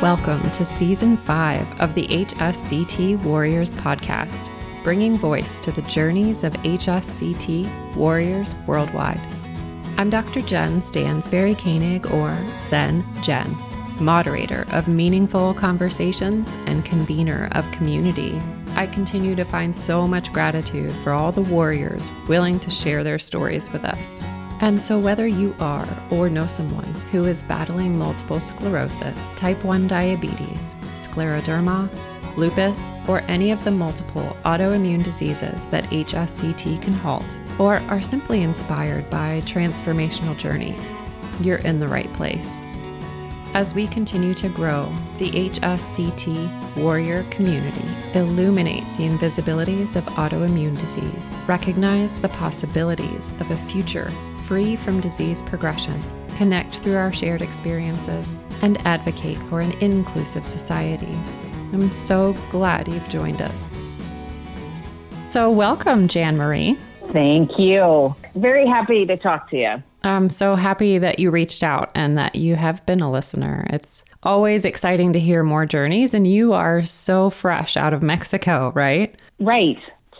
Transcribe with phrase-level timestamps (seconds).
[0.00, 4.48] Welcome to season five of the HSCT Warriors podcast,
[4.84, 9.20] bringing voice to the journeys of HSCT warriors worldwide.
[9.96, 10.40] I'm Dr.
[10.40, 12.36] Jen Stansberry Koenig, or
[12.68, 13.52] Zen Jen,
[13.98, 18.40] moderator of meaningful conversations and convener of community.
[18.76, 23.18] I continue to find so much gratitude for all the warriors willing to share their
[23.18, 24.27] stories with us.
[24.60, 29.86] And so, whether you are or know someone who is battling multiple sclerosis, type 1
[29.86, 31.88] diabetes, scleroderma,
[32.36, 38.42] lupus, or any of the multiple autoimmune diseases that HSCT can halt, or are simply
[38.42, 40.96] inspired by transformational journeys,
[41.40, 42.60] you're in the right place.
[43.54, 51.38] As we continue to grow the HSCT warrior community, illuminate the invisibilities of autoimmune disease,
[51.46, 54.12] recognize the possibilities of a future
[54.48, 56.02] free from disease progression,
[56.38, 61.12] connect through our shared experiences, and advocate for an inclusive society.
[61.74, 63.70] I'm so glad you've joined us.
[65.28, 66.78] So, welcome, Jan Marie.
[67.12, 68.16] Thank you.
[68.36, 69.82] Very happy to talk to you.
[70.02, 73.66] I'm so happy that you reached out and that you have been a listener.
[73.68, 78.72] It's always exciting to hear more journeys, and you are so fresh out of Mexico,
[78.74, 79.20] right?
[79.40, 79.76] Right.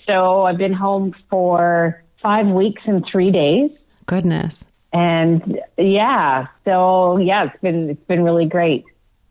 [0.07, 3.71] So, I've been home for five weeks and three days.
[4.09, 4.67] Goodness.
[4.93, 8.85] And yeah, so yeah, it's been it's been really great.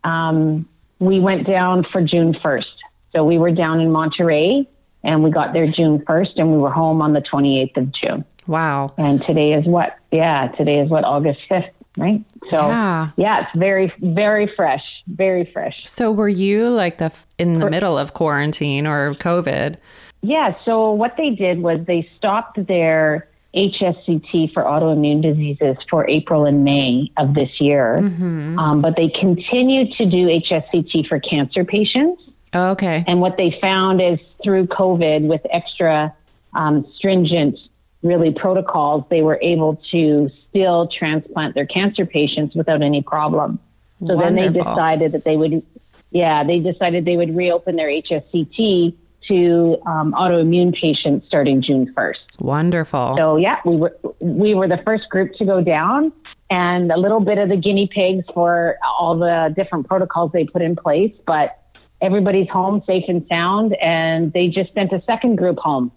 [0.03, 2.69] Um, we went down for June first,
[3.11, 4.67] so we were down in Monterrey,
[5.03, 7.91] and we got there June first, and we were home on the twenty eighth of
[7.91, 8.23] June.
[8.45, 8.93] Wow.
[8.99, 9.97] And today is what?
[10.11, 12.21] Yeah, today is what August fifth, right?
[12.51, 13.09] So Yeah.
[13.17, 15.81] yeah, it's very very fresh, very fresh.
[15.85, 19.77] So, were you like the in the middle of quarantine or COVID?
[20.21, 23.27] Yeah, so what they did was they stopped their
[23.57, 29.91] HSCT for autoimmune diseases for April and May of this year, um, but they continue
[29.95, 32.21] to do HSCT for cancer patients.
[32.53, 33.03] Oh, okay.
[33.07, 36.15] And what they found is through COVID, with extra
[36.55, 37.57] um, stringent,
[38.03, 43.59] really protocols, they were able to still transplant their cancer patients without any problem.
[44.05, 45.65] So then they decided that they would,
[46.11, 48.95] yeah, they decided they would reopen their HSCT
[49.27, 52.39] to um, autoimmune patients starting June 1st.
[52.39, 53.15] Wonderful.
[53.17, 56.11] So yeah, we were we were the first group to go down,
[56.49, 60.61] and a little bit of the guinea pigs for all the different protocols they put
[60.61, 61.13] in place.
[61.25, 61.59] But
[62.01, 65.91] everybody's home safe and sound, and they just sent a second group home.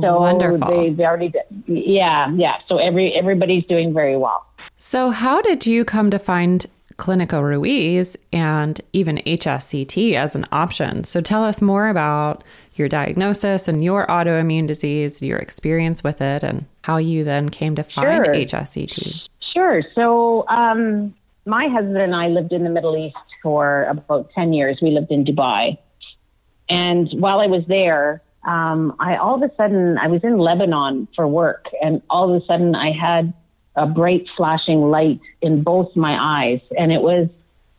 [0.00, 0.82] So Wonderful.
[0.82, 1.32] they've already,
[1.66, 2.56] yeah, yeah.
[2.68, 4.46] So every everybody's doing very well.
[4.76, 6.66] So, how did you come to find
[6.98, 11.04] Clinica Ruiz and even HSCT as an option?
[11.04, 16.42] So, tell us more about your diagnosis and your autoimmune disease, your experience with it,
[16.42, 18.34] and how you then came to find Sure.
[18.34, 19.12] HSCT.
[19.54, 19.82] Sure.
[19.94, 21.14] So, um,
[21.46, 24.78] my husband and I lived in the Middle East for about 10 years.
[24.82, 25.78] We lived in Dubai.
[26.68, 31.08] And while I was there, um, I all of a sudden, I was in Lebanon
[31.14, 33.32] for work, and all of a sudden, I had
[33.76, 36.60] a bright flashing light in both my eyes.
[36.78, 37.28] And it was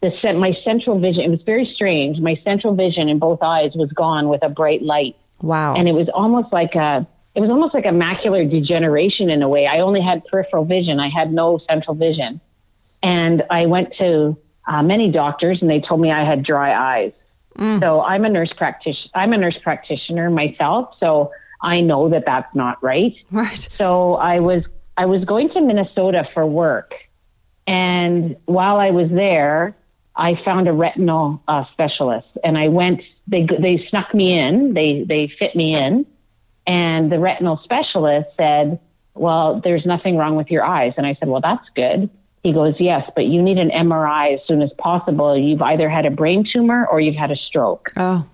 [0.02, 1.24] the my central vision.
[1.24, 2.20] It was very strange.
[2.20, 5.76] My central vision in both eyes was gone with a bright light Wow.
[5.76, 9.50] and it was almost like a it was almost like a macular degeneration in a
[9.50, 9.68] way.
[9.68, 11.00] I only had peripheral vision.
[11.00, 12.42] I had no central vision,
[13.04, 14.36] and I went to
[14.68, 17.12] uh, many doctors, and they told me I had dry eyes.
[17.80, 19.12] So I'm a nurse practitioner.
[19.16, 21.32] I'm a nurse practitioner myself, so
[21.62, 23.14] I know that that's not right.
[23.32, 23.68] right.
[23.78, 24.64] So I was
[24.98, 26.94] I was going to Minnesota for work,
[27.66, 29.76] and while I was there,
[30.16, 33.02] I found a retinal uh, specialist, and I went.
[33.28, 34.74] They they snuck me in.
[34.74, 36.06] They they fit me in,
[36.66, 38.80] and the retinal specialist said,
[39.14, 42.10] "Well, there's nothing wrong with your eyes." And I said, "Well, that's good."
[42.44, 45.38] He goes, "Yes, but you need an MRI as soon as possible.
[45.38, 48.26] You've either had a brain tumor or you've had a stroke." Oh,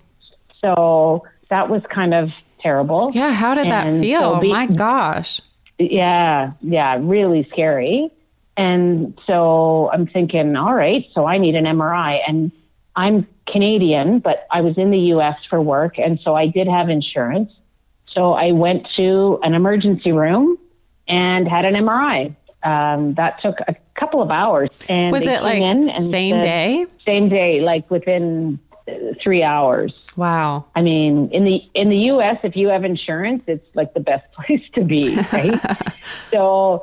[0.60, 3.10] So that was kind of terrible.
[3.12, 3.32] yeah.
[3.32, 4.20] How did that feel?
[4.36, 5.40] so be- My gosh.
[5.78, 8.10] Yeah, yeah, really scary.
[8.56, 12.20] And so I'm thinking, all right, so I need an MRI.
[12.26, 12.52] And
[12.94, 15.98] I'm Canadian, but I was in the US for work.
[15.98, 17.50] And so I did have insurance.
[18.12, 20.56] So I went to an emergency room
[21.08, 22.34] and had an MRI.
[22.62, 24.70] Um, that took a couple of hours.
[24.88, 26.86] And Was it like came in and same said- day?
[27.04, 28.58] Same day, like within
[29.22, 29.92] three hours.
[30.16, 30.66] Wow.
[30.74, 34.30] I mean, in the in the U.S., if you have insurance, it's like the best
[34.32, 35.60] place to be, right?
[36.30, 36.82] so,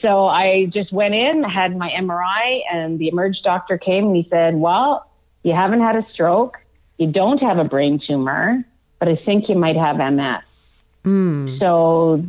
[0.00, 4.26] so I just went in, had my MRI, and the emerge doctor came and he
[4.30, 5.10] said, "Well,
[5.42, 6.58] you haven't had a stroke,
[6.98, 8.64] you don't have a brain tumor,
[8.98, 10.42] but I think you might have MS."
[11.04, 11.58] Mm.
[11.58, 12.24] So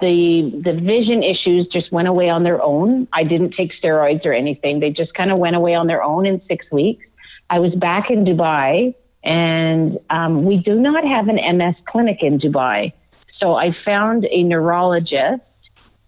[0.00, 3.08] the the vision issues just went away on their own.
[3.12, 4.80] I didn't take steroids or anything.
[4.80, 7.04] They just kind of went away on their own in six weeks.
[7.52, 12.40] I was back in Dubai, and um, we do not have an MS clinic in
[12.40, 12.94] Dubai.
[13.38, 15.42] So I found a neurologist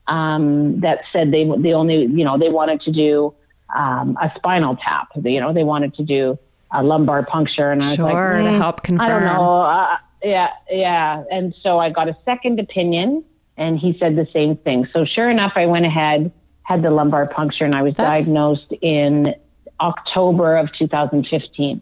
[0.06, 3.34] um, that said they they only you know they wanted to do
[3.76, 5.08] um, a spinal tap.
[5.22, 6.38] You know they wanted to do
[6.72, 9.04] a lumbar puncture, and I was sure, like, to mm, help confirm.
[9.04, 9.60] I don't know.
[9.60, 11.24] Uh, yeah, yeah.
[11.30, 13.22] And so I got a second opinion,
[13.58, 14.88] and he said the same thing.
[14.94, 16.32] So sure enough, I went ahead,
[16.62, 19.34] had the lumbar puncture, and I was That's- diagnosed in
[19.80, 21.80] October of 2015.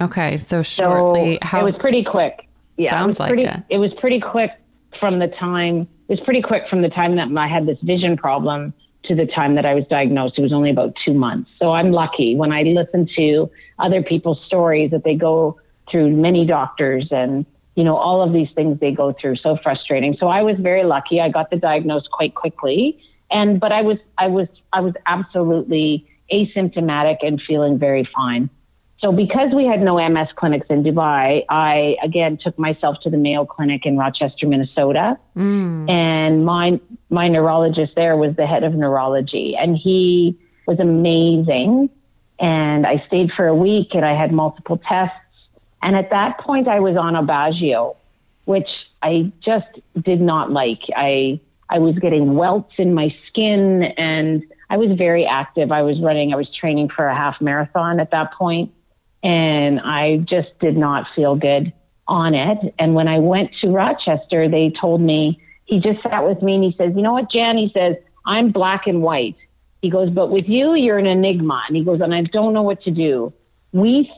[0.00, 2.46] Okay, so So shortly, how it was pretty quick.
[2.76, 3.62] Yeah, Sounds it was like pretty, it.
[3.68, 4.52] It was pretty quick
[4.98, 5.88] from the time.
[6.08, 8.72] It was pretty quick from the time that I had this vision problem
[9.04, 10.38] to the time that I was diagnosed.
[10.38, 11.50] It was only about two months.
[11.58, 15.58] So I'm lucky when I listen to other people's stories that they go
[15.90, 17.44] through many doctors and
[17.74, 19.36] you know all of these things they go through.
[19.36, 20.16] So frustrating.
[20.18, 21.20] So I was very lucky.
[21.20, 26.06] I got the diagnosis quite quickly, and but I was I was I was absolutely
[26.32, 28.50] asymptomatic and feeling very fine.
[29.00, 33.16] So because we had no MS clinics in Dubai, I again took myself to the
[33.16, 35.18] Mayo Clinic in Rochester, Minnesota.
[35.36, 35.90] Mm.
[35.90, 36.78] And my
[37.08, 41.88] my neurologist there was the head of neurology and he was amazing.
[42.38, 45.16] And I stayed for a week and I had multiple tests.
[45.82, 47.96] And at that point I was on Aubagio,
[48.44, 48.68] which
[49.02, 50.80] I just did not like.
[50.94, 51.40] I
[51.70, 55.72] I was getting welts in my skin and I was very active.
[55.72, 58.72] I was running, I was training for a half marathon at that point
[59.22, 61.72] and I just did not feel good
[62.08, 62.74] on it.
[62.78, 66.64] And when I went to Rochester, they told me, he just sat with me and
[66.64, 67.56] he says, You know what, Jan?
[67.56, 67.96] He says,
[68.26, 69.36] I'm black and white.
[69.82, 71.62] He goes, But with you, you're an enigma.
[71.68, 73.32] And he goes, And I don't know what to do.
[73.72, 74.10] We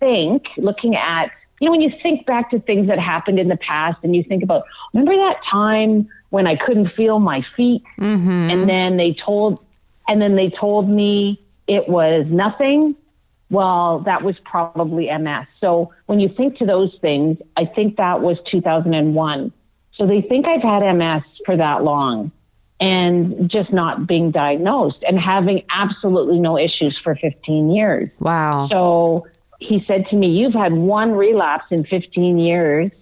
[0.00, 3.56] think, looking at, you know, when you think back to things that happened in the
[3.56, 7.82] past and you think about, remember that time when I couldn't feel my feet?
[7.98, 8.50] Mm-hmm.
[8.50, 9.64] And then they told,
[10.08, 12.96] and then they told me it was nothing.
[13.50, 15.46] Well, that was probably MS.
[15.60, 19.52] So when you think to those things, I think that was 2001.
[19.94, 22.32] So they think I've had MS for that long
[22.80, 28.08] and just not being diagnosed and having absolutely no issues for 15 years.
[28.20, 28.68] wow.
[28.70, 29.26] So
[29.60, 32.92] he said to me, You've had one relapse in 15 years.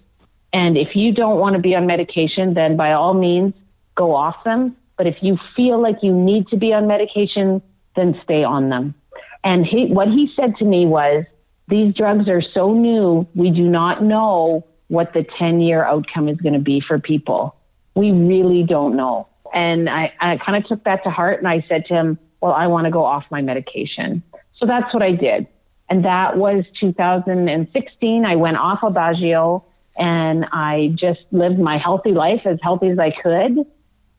[0.53, 3.53] And if you don't want to be on medication, then by all means,
[3.95, 4.75] go off them.
[4.97, 7.61] But if you feel like you need to be on medication,
[7.95, 8.95] then stay on them.
[9.43, 11.25] And he, what he said to me was,
[11.67, 16.37] These drugs are so new, we do not know what the 10 year outcome is
[16.37, 17.55] going to be for people.
[17.95, 19.27] We really don't know.
[19.53, 22.53] And I, I kind of took that to heart and I said to him, Well,
[22.53, 24.23] I want to go off my medication.
[24.57, 25.47] So that's what I did.
[25.89, 28.25] And that was 2016.
[28.25, 29.63] I went off of Baggio
[29.97, 33.65] and I just lived my healthy life as healthy as I could.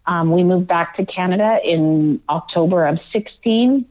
[0.09, 3.85] Um, we moved back to Canada in October of 16.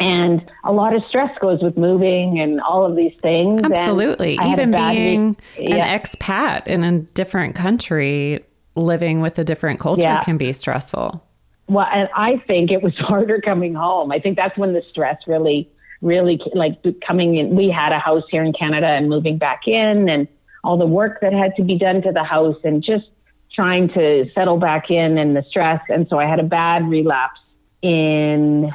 [0.00, 3.62] And a lot of stress goes with moving and all of these things.
[3.62, 4.38] Absolutely.
[4.44, 5.70] Even being week.
[5.70, 5.98] an Yeah.
[5.98, 8.44] expat in a different country,
[8.76, 10.22] living with a different culture Yeah.
[10.22, 11.22] can be stressful.
[11.68, 14.12] Well, and I think it was harder coming home.
[14.12, 15.68] I think that's when the stress really,
[16.02, 17.54] really like coming in.
[17.56, 20.28] We had a house here in Canada and moving back in, and
[20.64, 23.06] all the work that had to be done to the house, and just
[23.54, 25.80] trying to settle back in and the stress.
[25.88, 27.40] And so I had a bad relapse
[27.82, 28.72] in,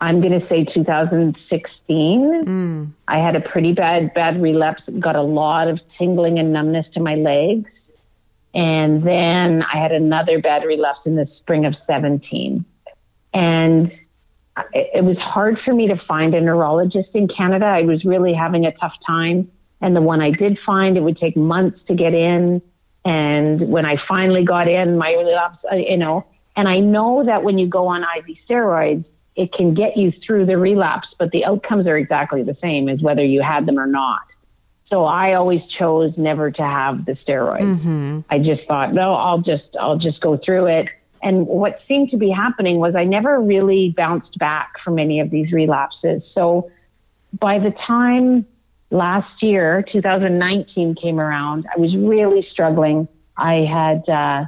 [0.00, 2.42] I'm going to say 2016.
[2.44, 2.84] Hmm.
[3.06, 4.82] I had a pretty bad, bad relapse.
[4.98, 7.70] Got a lot of tingling and numbness to my legs.
[8.54, 12.64] And then I had another bad relapse in the spring of 17.
[13.34, 13.92] And
[14.72, 17.66] it, it was hard for me to find a neurologist in Canada.
[17.66, 19.50] I was really having a tough time.
[19.80, 22.60] And the one I did find, it would take months to get in.
[23.04, 26.26] And when I finally got in, my relapse, uh, you know,
[26.56, 29.04] and I know that when you go on IV steroids,
[29.36, 33.00] it can get you through the relapse, but the outcomes are exactly the same as
[33.00, 34.22] whether you had them or not.
[34.90, 37.60] So I always chose never to have the steroids.
[38.30, 40.88] I just thought, no, I'll just I'll just go through it.
[41.22, 45.30] And what seemed to be happening was I never really bounced back from any of
[45.30, 46.22] these relapses.
[46.34, 46.70] So
[47.38, 48.46] by the time
[48.90, 53.08] last year, 2019 came around, I was really struggling.
[53.36, 54.44] I had uh,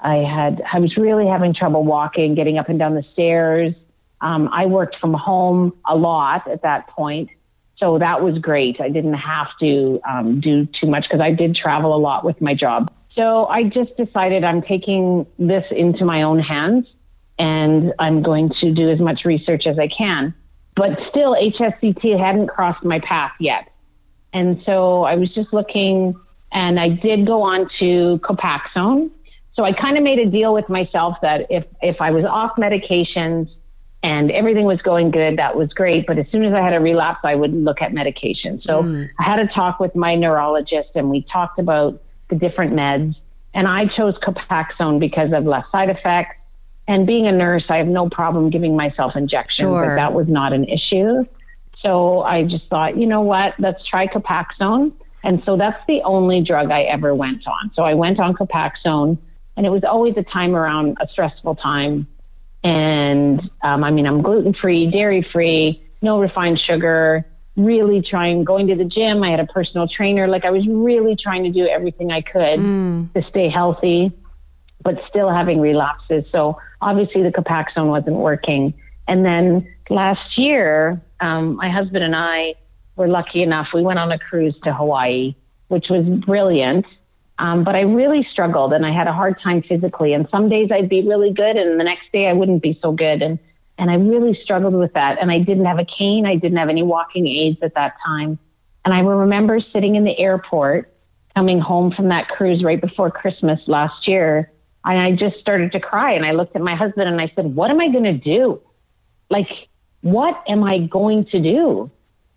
[0.00, 3.74] I had I was really having trouble walking, getting up and down the stairs.
[4.20, 7.30] Um, I worked from home a lot at that point,
[7.76, 8.80] so that was great.
[8.80, 12.40] I didn't have to um, do too much because I did travel a lot with
[12.40, 12.92] my job.
[13.14, 16.86] So I just decided I'm taking this into my own hands
[17.38, 20.34] and I'm going to do as much research as I can.
[20.78, 23.68] But still, HSCT hadn't crossed my path yet.
[24.32, 26.14] And so I was just looking
[26.52, 29.10] and I did go on to Copaxone.
[29.54, 32.52] So I kind of made a deal with myself that if, if I was off
[32.56, 33.48] medications
[34.02, 35.38] and everything was going good.
[35.38, 36.06] That was great.
[36.06, 38.60] But as soon as I had a relapse, I would look at medication.
[38.62, 39.08] So mm.
[39.18, 43.16] I had a talk with my neurologist and we talked about the different meds.
[43.54, 46.36] And I chose Copaxone because of less side effects.
[46.88, 49.68] And being a nurse, I have no problem giving myself injections.
[49.68, 49.94] Sure.
[49.94, 51.24] that was not an issue.
[51.82, 54.92] So I just thought, you know what, let's try Copaxone.
[55.22, 57.70] And so that's the only drug I ever went on.
[57.74, 59.18] So I went on Copaxone,
[59.56, 62.06] and it was always a time around a stressful time.
[62.64, 67.26] And um, I mean, I'm gluten free, dairy free, no refined sugar,
[67.56, 69.22] really trying going to the gym.
[69.22, 70.26] I had a personal trainer.
[70.26, 73.12] Like I was really trying to do everything I could mm.
[73.12, 74.12] to stay healthy,
[74.82, 76.24] but still having relapses.
[76.32, 78.74] So obviously the Copaxone wasn't working.
[79.06, 82.54] And then last year, um, my husband and I
[82.96, 83.68] were lucky enough.
[83.72, 85.34] We went on a cruise to Hawaii,
[85.68, 86.86] which was brilliant.
[87.38, 90.12] Um, but I really struggled and I had a hard time physically.
[90.12, 92.92] And some days I'd be really good, and the next day I wouldn't be so
[92.92, 93.22] good.
[93.22, 93.38] And
[93.80, 95.18] and I really struggled with that.
[95.20, 96.26] And I didn't have a cane.
[96.26, 98.36] I didn't have any walking aids at that time.
[98.84, 100.92] And I remember sitting in the airport,
[101.36, 104.50] coming home from that cruise right before Christmas last year.
[104.88, 106.14] And I just started to cry.
[106.14, 108.60] And I looked at my husband and I said, What am I going to do?
[109.30, 109.48] Like,
[110.00, 111.90] what am I going to do?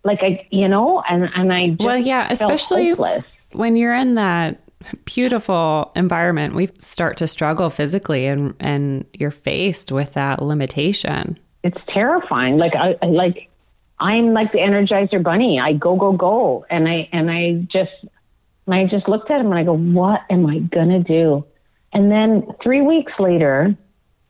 [0.04, 3.24] Like I, you know, and and I well, yeah, especially hopeless.
[3.52, 4.60] when you're in that
[5.04, 11.38] beautiful environment, we start to struggle physically, and and you're faced with that limitation.
[11.62, 12.58] It's terrifying.
[12.58, 13.48] Like I like
[14.00, 15.60] I'm like the Energizer Bunny.
[15.60, 17.92] I go go go, and I and I just
[18.66, 21.44] and I just looked at him and I go, what am I gonna do?
[21.92, 23.76] And then three weeks later,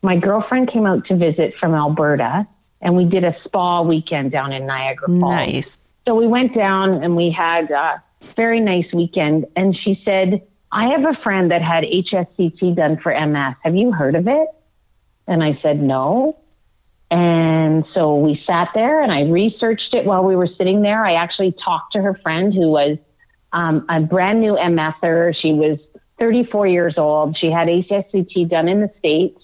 [0.01, 2.47] my girlfriend came out to visit from Alberta
[2.81, 5.33] and we did a spa weekend down in Niagara Falls.
[5.33, 5.79] Nice.
[6.05, 8.03] So we went down and we had a
[8.35, 9.45] very nice weekend.
[9.55, 10.41] And she said,
[10.71, 13.55] I have a friend that had HSCT done for MS.
[13.63, 14.47] Have you heard of it?
[15.27, 16.37] And I said, no.
[17.09, 21.05] And so we sat there and I researched it while we were sitting there.
[21.05, 22.97] I actually talked to her friend who was
[23.53, 25.33] um, a brand new MSer.
[25.39, 25.77] She was
[26.19, 27.37] 34 years old.
[27.37, 29.39] She had HSCT done in the States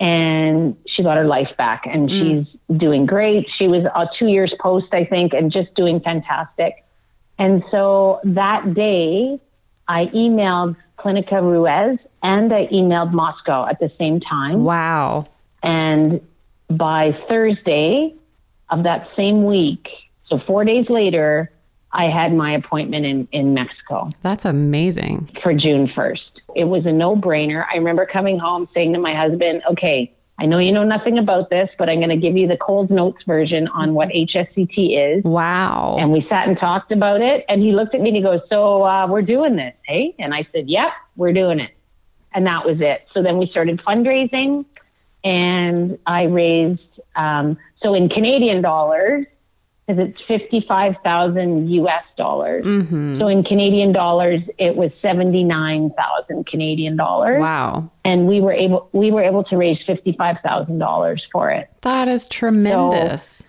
[0.00, 2.46] and she got her life back and mm.
[2.46, 3.46] she's doing great.
[3.58, 6.84] She was uh, two years post, I think, and just doing fantastic.
[7.38, 9.40] And so that day,
[9.86, 14.64] I emailed Clinica Ruiz and I emailed Moscow at the same time.
[14.64, 15.26] Wow.
[15.62, 16.20] And
[16.68, 18.14] by Thursday
[18.70, 19.88] of that same week,
[20.28, 21.50] so four days later,
[21.92, 24.10] I had my appointment in, in Mexico.
[24.22, 25.30] That's amazing.
[25.42, 26.18] For June 1st.
[26.54, 27.64] It was a no brainer.
[27.72, 31.50] I remember coming home saying to my husband, okay, I know you know nothing about
[31.50, 35.24] this, but I'm going to give you the Coles Notes version on what HSCT is.
[35.24, 35.96] Wow.
[35.98, 37.44] And we sat and talked about it.
[37.48, 40.14] And he looked at me and he goes, So uh, we're doing this, hey?
[40.18, 41.72] And I said, Yep, we're doing it.
[42.34, 43.06] And that was it.
[43.14, 44.64] So then we started fundraising
[45.24, 46.80] and I raised,
[47.16, 49.26] um, so in Canadian dollars,
[49.88, 52.64] because it's 55,000 US dollars.
[52.64, 53.18] Mm-hmm.
[53.18, 57.40] So in Canadian dollars, it was 79,000 Canadian dollars.
[57.40, 57.90] Wow.
[58.04, 61.70] And we were able, we were able to raise $55,000 for it.
[61.82, 63.38] That is tremendous.
[63.38, 63.44] So,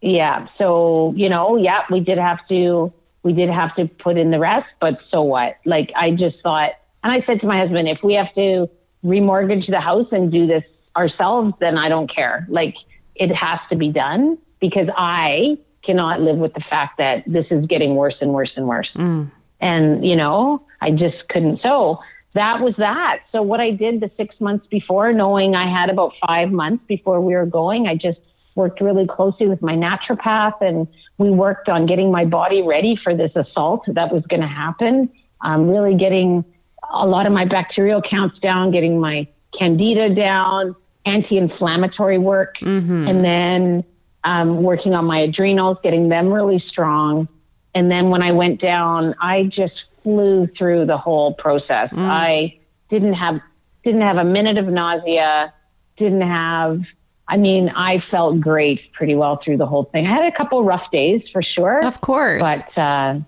[0.00, 0.48] yeah.
[0.56, 2.92] So, you know, yeah, we did have to,
[3.22, 5.58] we did have to put in the rest, but so what?
[5.66, 6.70] Like, I just thought,
[7.04, 8.70] and I said to my husband, if we have to
[9.04, 10.64] remortgage the house and do this
[10.96, 12.46] ourselves, then I don't care.
[12.48, 12.74] Like,
[13.14, 17.66] it has to be done because I cannot live with the fact that this is
[17.66, 18.88] getting worse and worse and worse.
[18.94, 19.30] Mm.
[19.60, 21.60] And, you know, I just couldn't.
[21.60, 21.98] So
[22.34, 23.18] that was that.
[23.32, 27.20] So what I did the six months before, knowing I had about five months before
[27.20, 28.20] we were going, I just
[28.54, 30.86] worked really closely with my naturopath and
[31.18, 35.10] we worked on getting my body ready for this assault that was going to happen.
[35.40, 36.44] Um, really getting
[36.92, 39.26] a lot of my bacterial counts down, getting my
[39.58, 43.08] candida down, anti-inflammatory work, mm-hmm.
[43.08, 43.84] and then
[44.24, 47.28] um, working on my adrenals, getting them really strong.
[47.74, 51.90] And then when I went down, I just flew through the whole process.
[51.90, 52.08] Mm.
[52.08, 52.58] I
[52.90, 53.40] didn't have
[53.84, 55.52] didn't have a minute of nausea,
[55.96, 56.82] didn't have
[57.28, 60.06] I mean, I felt great pretty well through the whole thing.
[60.06, 61.84] I had a couple rough days for sure.
[61.84, 62.42] Of course.
[62.42, 63.20] But uh,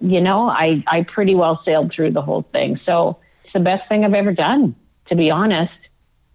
[0.00, 2.80] you know, I I pretty well sailed through the whole thing.
[2.86, 4.74] So it's the best thing I've ever done,
[5.08, 5.72] to be honest.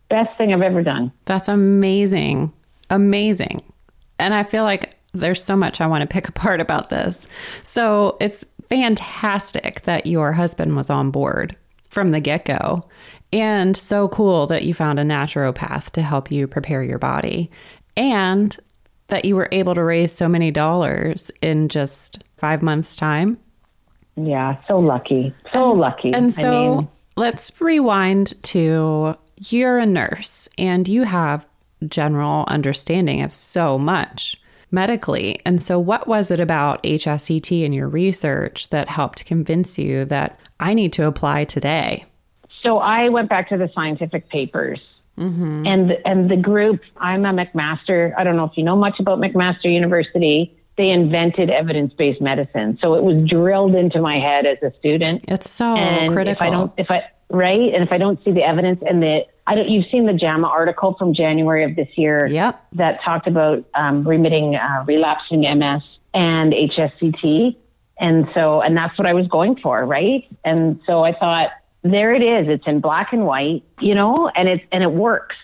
[0.09, 1.11] Best thing I've ever done.
[1.25, 2.53] That's amazing.
[2.89, 3.63] Amazing.
[4.19, 7.27] And I feel like there's so much I want to pick apart about this.
[7.63, 11.55] So it's fantastic that your husband was on board
[11.89, 12.87] from the get go.
[13.33, 17.51] And so cool that you found a naturopath to help you prepare your body.
[17.95, 18.55] And
[19.07, 23.39] that you were able to raise so many dollars in just five months' time.
[24.15, 25.33] Yeah, so lucky.
[25.53, 26.13] So and, lucky.
[26.13, 29.15] And so I mean, let's rewind to
[29.49, 31.45] you're a nurse and you have
[31.87, 34.37] general understanding of so much
[34.71, 35.39] medically.
[35.45, 40.39] And so, what was it about HSCT and your research that helped convince you that
[40.59, 42.05] I need to apply today?
[42.63, 44.79] So, I went back to the scientific papers.
[45.17, 45.65] Mm-hmm.
[45.65, 48.13] And and the group, I'm a McMaster.
[48.17, 50.53] I don't know if you know much about McMaster University.
[50.77, 55.25] They invented evidence based medicine, so it was drilled into my head as a student.
[55.27, 56.45] It's so and critical.
[56.45, 59.25] If I don't, if I right, and if I don't see the evidence and the
[59.47, 62.65] I don't, you've seen the JAMA article from January of this year yep.
[62.73, 65.81] that talked about um, remitting uh, relapsing MS
[66.13, 67.55] and HSCT.
[67.99, 70.27] And so, and that's what I was going for, right?
[70.43, 71.49] And so I thought,
[71.83, 72.47] there it is.
[72.49, 75.35] It's in black and white, you know, and it's, and it works.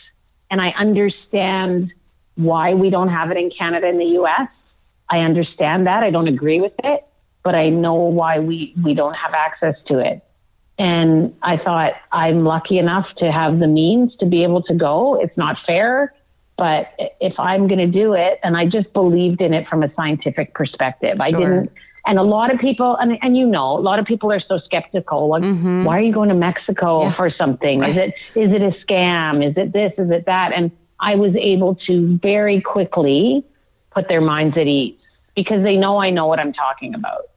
[0.51, 1.93] And I understand
[2.35, 4.49] why we don't have it in Canada and the US.
[5.09, 6.03] I understand that.
[6.03, 7.05] I don't agree with it,
[7.43, 10.23] but I know why we, we don't have access to it.
[10.79, 15.21] And I thought, I'm lucky enough to have the means to be able to go.
[15.21, 16.13] It's not fair,
[16.57, 16.87] but
[17.19, 20.53] if I'm going to do it, and I just believed in it from a scientific
[20.53, 21.25] perspective, sure.
[21.25, 21.71] I didn't.
[22.05, 24.59] And a lot of people, and, and you know, a lot of people are so
[24.59, 25.29] skeptical.
[25.29, 25.85] Like, mm-hmm.
[25.85, 27.13] why are you going to Mexico yeah.
[27.13, 27.79] for something?
[27.79, 27.91] Right.
[27.91, 29.47] Is it is it a scam?
[29.47, 29.93] Is it this?
[29.97, 30.51] Is it that?
[30.53, 33.45] And I was able to very quickly
[33.91, 34.97] put their minds at ease
[35.35, 37.29] because they know I know what I'm talking about,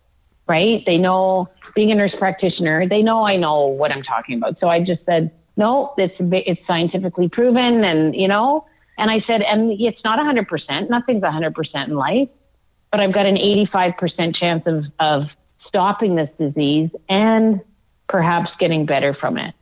[0.47, 0.83] right?
[0.87, 4.59] They know being a nurse practitioner, they know I know what I'm talking about.
[4.61, 7.85] So I just said, no, it's, it's scientifically proven.
[7.85, 8.67] And, you know,
[8.99, 10.89] and I said, and it's not 100%.
[10.89, 12.29] Nothing's 100% in life,
[12.91, 15.29] but I've got an 85% chance of, of
[15.69, 17.61] stopping this disease and
[18.09, 19.55] perhaps getting better from it.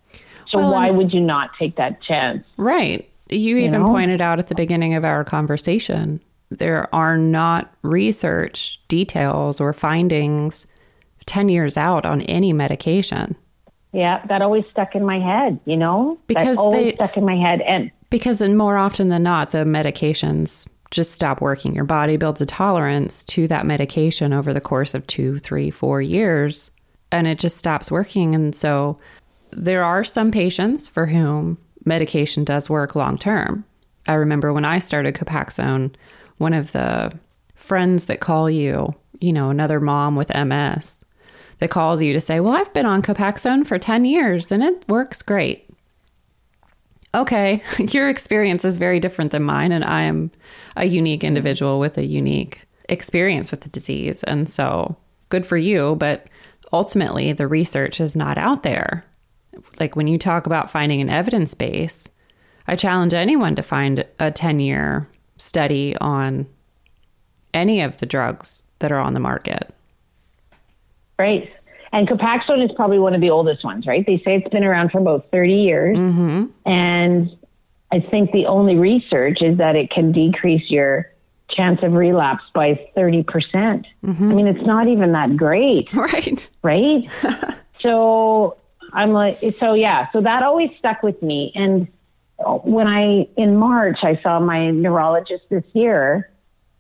[0.49, 2.45] So well, why would you not take that chance?
[2.57, 3.11] Right.
[3.29, 3.89] You even know?
[3.89, 10.67] pointed out at the beginning of our conversation there are not research details or findings
[11.27, 13.37] 10 years out on any medication.
[13.93, 16.19] Yeah, that always stuck in my head, you know?
[16.27, 17.61] Because that always they, stuck in my head.
[17.63, 21.75] And because and more often than not, the medications just stop working.
[21.75, 26.03] Your body builds a tolerance to that medication over the course of two, three, four
[26.03, 26.71] years,
[27.13, 28.35] and it just stops working.
[28.35, 28.99] And so
[29.51, 33.65] there are some patients for whom medication does work long term.
[34.07, 35.95] I remember when I started Copaxone,
[36.39, 37.13] one of the
[37.55, 41.04] friends that call you, you know, another mom with MS,
[41.59, 44.85] that calls you to say, Well, I've been on Copaxone for 10 years and it
[44.89, 45.69] works great.
[47.15, 50.33] Okay, your experience is very different than mine, and I am
[50.77, 54.25] a unique individual with a unique experience with the disease.
[54.25, 54.97] And so,
[55.29, 56.27] good for you, but
[56.73, 59.05] ultimately, the research is not out there.
[59.79, 62.09] Like when you talk about finding an evidence base,
[62.67, 66.47] I challenge anyone to find a 10 year study on
[67.53, 69.73] any of the drugs that are on the market.
[71.19, 71.51] Right.
[71.93, 74.05] And Copaxone is probably one of the oldest ones, right?
[74.05, 75.97] They say it's been around for about 30 years.
[75.97, 76.47] Mm-hmm.
[76.67, 77.31] And
[77.93, 81.13] I think the only research is that it can decrease your
[81.51, 83.27] chance of relapse by 30%.
[83.27, 85.89] percent mm hmm I mean, it's not even that great.
[85.95, 86.49] Right.
[86.63, 87.09] Right.
[87.81, 88.57] so
[88.93, 91.53] I'm like, so yeah, so that always stuck with me.
[91.55, 91.87] And
[92.65, 96.29] when I, in March, I saw my neurologist this year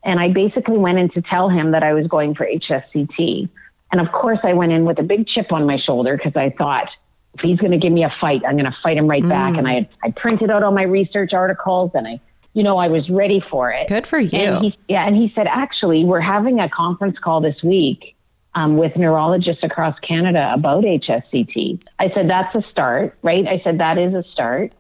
[0.05, 3.49] and I basically went in to tell him that I was going for HSCT.
[3.95, 6.53] And of course, I went in with a big chip on my shoulder because I
[6.59, 6.89] thought,
[7.35, 9.29] if he's going to give me a fight, I'm going to fight him right mm.
[9.29, 9.57] back.
[9.57, 12.21] And I, I printed out all my research articles and I,
[12.55, 13.87] you know, I was ready for it.
[13.87, 14.37] Good for you.
[14.37, 15.07] And he, yeah.
[15.07, 18.17] And he said, actually, we're having a conference call this week
[18.57, 21.81] um, with neurologists across Canada about HSCT.
[22.01, 23.47] I said, that's a start, right?
[23.47, 24.73] I said, that is a start.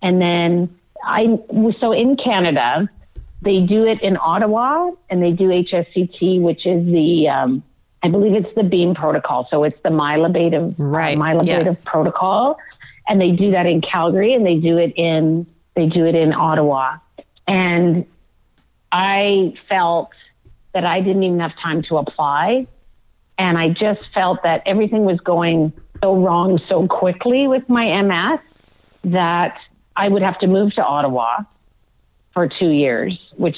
[0.00, 1.40] And then I,
[1.80, 2.88] so in Canada,
[3.42, 7.64] they do it in Ottawa and they do HSCT, which is the, um,
[8.02, 9.46] I believe it's the Beam protocol.
[9.50, 11.16] So it's the myeloablative, right.
[11.16, 11.84] uh, myeloablative yes.
[11.84, 12.58] protocol.
[13.08, 16.32] And they do that in Calgary and they do it in, they do it in
[16.32, 16.98] Ottawa.
[17.46, 18.06] And
[18.92, 20.10] I felt
[20.72, 22.66] that I didn't even have time to apply.
[23.38, 28.40] And I just felt that everything was going so wrong so quickly with my MS
[29.12, 29.58] that
[29.96, 31.38] I would have to move to Ottawa
[32.32, 33.56] for two years, which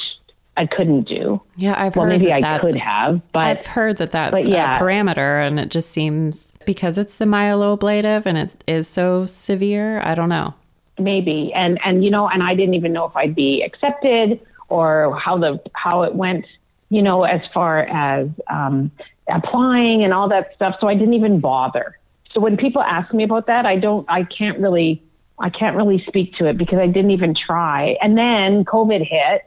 [0.57, 1.41] I couldn't do.
[1.57, 4.77] Yeah, I've well, heard maybe that I could have, but I've heard that that's yeah.
[4.77, 10.01] a parameter, and it just seems because it's the myeloablative and it is so severe.
[10.01, 10.55] I don't know.
[10.99, 15.19] Maybe, and and you know, and I didn't even know if I'd be accepted or
[15.19, 16.45] how the how it went.
[16.91, 18.91] You know, as far as um,
[19.31, 20.77] applying and all that stuff.
[20.79, 21.99] So I didn't even bother.
[22.33, 24.05] So when people ask me about that, I don't.
[24.11, 25.03] I can't really.
[25.39, 27.97] I can't really speak to it because I didn't even try.
[28.03, 29.43] And then COVID hit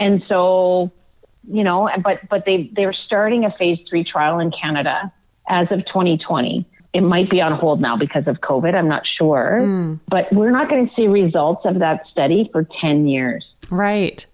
[0.00, 0.90] and so,
[1.46, 5.12] you know, but but they they're starting a phase three trial in Canada
[5.48, 6.66] as of 2020.
[6.92, 8.74] It might be on hold now because of COVID.
[8.74, 10.00] I'm not sure, mm.
[10.08, 13.46] but we're not going to see results of that study for 10 years.
[13.70, 14.26] Right.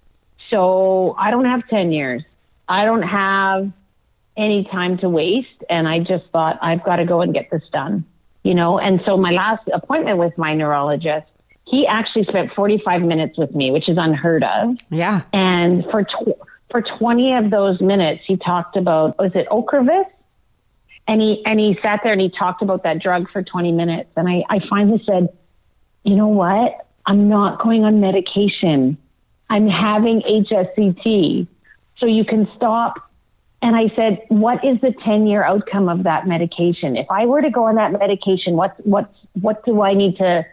[0.48, 2.22] So I don't have 10 years.
[2.66, 3.70] I don't have
[4.36, 5.64] any time to waste.
[5.68, 8.04] And I just thought, I've got to go and get this done,
[8.42, 8.78] you know?
[8.78, 11.26] And so my last appointment with my neurologist,
[11.66, 14.76] he actually spent 45 minutes with me, which is unheard of.
[14.90, 15.22] Yeah.
[15.32, 16.38] And for, tw-
[16.70, 20.04] for 20 of those minutes, he talked about, was it Ocrevus?
[21.08, 24.10] And he, and he sat there and he talked about that drug for 20 minutes.
[24.16, 25.28] And I, I finally said,
[26.04, 26.86] you know what?
[27.04, 28.96] I'm not going on medication.
[29.50, 31.46] I'm having HSCT.
[31.98, 32.94] So you can stop.
[33.62, 36.96] And I said, what is the 10 year outcome of that medication?
[36.96, 40.44] If I were to go on that medication, what, what, what do I need to,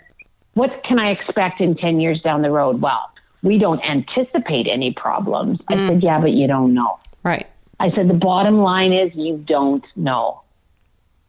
[0.54, 2.82] what can I expect in 10 years down the road?
[2.82, 3.10] Well,
[3.42, 5.60] we don't anticipate any problems.
[5.68, 6.04] I said, mm.
[6.04, 6.98] yeah, but you don't know.
[7.24, 7.50] Right.
[7.80, 10.42] I said, the bottom line is you don't know,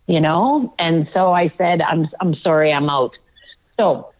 [0.06, 0.74] you know?
[0.78, 3.16] And so I said, I'm, I'm sorry, I'm out.
[3.76, 4.12] So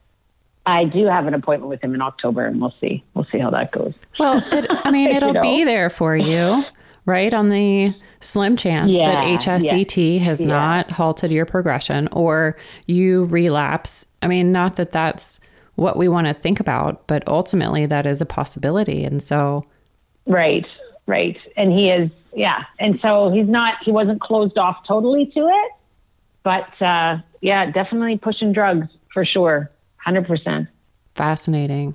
[0.67, 3.05] I do have an appointment with him in October and we'll see.
[3.15, 3.95] We'll see how that goes.
[4.19, 5.43] Well, it, I mean, it'll know?
[5.43, 6.65] be there for you,
[7.05, 7.33] right?
[7.33, 10.47] On the slim chance Yeah, that HSCT has yeah.
[10.47, 14.07] not halted your progression or you relapse.
[14.25, 15.41] I mean, not that that's
[15.75, 19.05] what we want to think about, but ultimately that is a possibility.
[19.05, 19.67] And so,
[20.27, 20.67] Right,
[21.07, 21.37] right.
[21.57, 22.65] And he is, yeah.
[22.79, 25.73] And so he's not, he wasn't closed off totally to it,
[26.43, 29.71] but uh, yeah, definitely pushing drugs for sure.
[30.07, 30.69] 100%.
[31.15, 31.95] fascinating.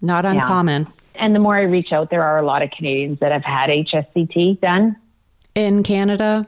[0.00, 0.86] Not uncommon.
[1.14, 3.68] And the more I reach out, there are a lot of Canadians that have had
[3.68, 4.96] HSCT done.
[5.54, 6.46] In Canada,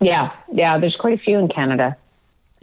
[0.00, 1.96] Yeah, yeah, there's quite a few in Canada.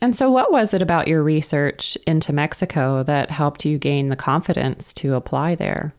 [0.04, 4.18] And so, what was it about your research into Mexico that helped you gain the
[4.18, 5.96] confidence to apply there?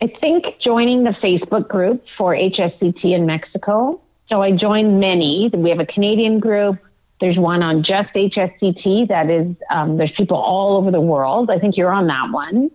[0.00, 4.00] I think joining the Facebook group for HSCT in Mexico.
[4.30, 5.50] So I joined many.
[5.52, 6.78] We have a Canadian group.
[7.20, 9.08] There's one on just HSCT.
[9.08, 11.50] That is, um, there's people all over the world.
[11.50, 12.70] I think you're on that one,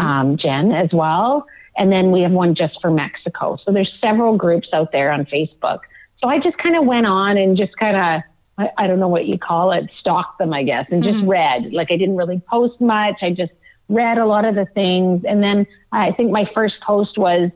[0.00, 1.46] um, Jen, as well.
[1.76, 3.58] And then we have one just for Mexico.
[3.62, 5.80] So there's several groups out there on Facebook.
[6.22, 8.22] So I just kind of went on and just kind of,
[8.56, 11.72] I, I don't know what you call it, stalked them, I guess, and just read.
[11.72, 13.16] Like I didn't really post much.
[13.22, 13.52] I just
[13.88, 15.24] read a lot of the things.
[15.24, 17.50] And then I think my first post was,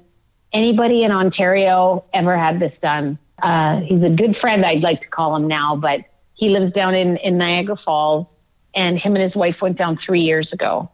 [0.53, 3.19] anybody in Ontario ever had this done?
[3.43, 6.01] Uh, he's a good friend, I'd like to call him now, but
[6.35, 8.27] he lives down in, in Niagara Falls,
[8.75, 10.91] and him and his wife went down three years ago.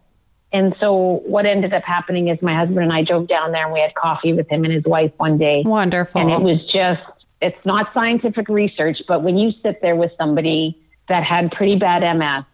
[0.53, 3.73] And so what ended up happening is my husband and I drove down there and
[3.73, 5.63] we had coffee with him and his wife one day.
[5.67, 6.21] Wonderful.
[6.21, 7.03] And it was just,
[7.41, 12.03] it's not scientific research, but when you sit there with somebody that had pretty bad
[12.17, 12.45] MS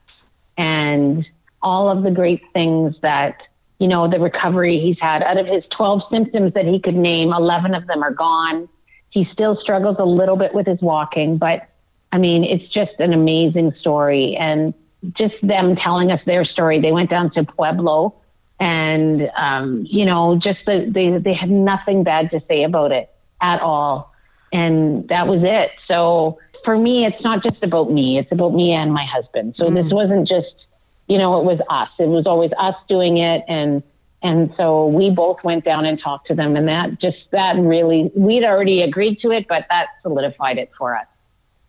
[0.56, 1.24] and
[1.62, 3.36] all of the great things that,
[3.78, 7.32] you know, the recovery he's had out of his 12 symptoms that he could name,
[7.32, 8.68] 11 of them are gone.
[9.10, 11.68] He still struggles a little bit with his walking, but
[12.12, 14.36] I mean, it's just an amazing story.
[14.36, 14.74] And
[15.12, 16.80] just them telling us their story.
[16.80, 18.10] They went down to Puebla
[18.58, 23.10] and, um, you know, just the, they, they had nothing bad to say about it
[23.40, 24.09] at all.
[24.52, 25.70] And that was it.
[25.86, 28.18] So for me, it's not just about me.
[28.18, 29.54] It's about me and my husband.
[29.56, 29.92] So this mm.
[29.92, 30.66] wasn't just,
[31.06, 31.88] you know, it was us.
[31.98, 33.44] It was always us doing it.
[33.48, 33.82] And,
[34.22, 38.10] and so we both went down and talked to them and that just, that really,
[38.14, 41.06] we'd already agreed to it, but that solidified it for us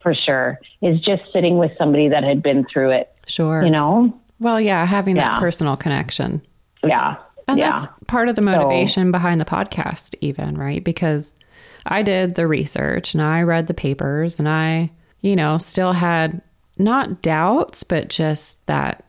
[0.02, 3.63] for sure is just sitting with somebody that had been through it, sure.
[3.63, 4.20] you know?
[4.39, 6.41] Well, yeah, having that personal connection.
[6.84, 7.17] Yeah.
[7.48, 7.72] And yeah.
[7.72, 10.84] that's part of the motivation behind the podcast, even, right?
[10.84, 11.38] Because
[11.86, 14.91] I did the research and I read the papers and I,
[15.22, 16.41] you know, still had
[16.78, 19.06] not doubts, but just that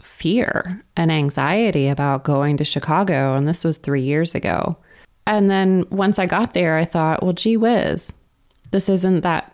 [0.00, 3.34] fear and anxiety about going to Chicago.
[3.34, 4.76] And this was three years ago.
[5.26, 8.14] And then once I got there, I thought, well, gee whiz,
[8.70, 9.50] this isn't that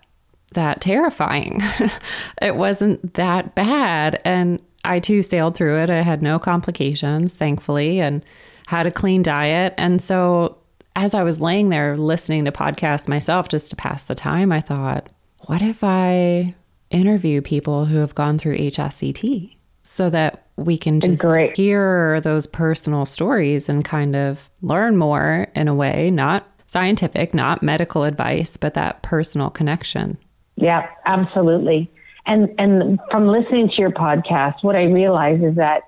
[0.54, 1.62] that terrifying.
[2.42, 4.20] it wasn't that bad.
[4.24, 5.90] And I too sailed through it.
[5.90, 8.24] I had no complications, thankfully, and
[8.66, 9.74] had a clean diet.
[9.78, 10.58] And so
[11.00, 14.60] as I was laying there listening to podcasts myself just to pass the time, I
[14.60, 15.08] thought,
[15.46, 16.54] what if I
[16.90, 21.56] interview people who have gone through HSCT so that we can just Great.
[21.56, 27.62] hear those personal stories and kind of learn more in a way, not scientific, not
[27.62, 30.18] medical advice, but that personal connection.
[30.56, 31.90] Yeah, absolutely.
[32.26, 35.84] And and from listening to your podcast, what I realize is that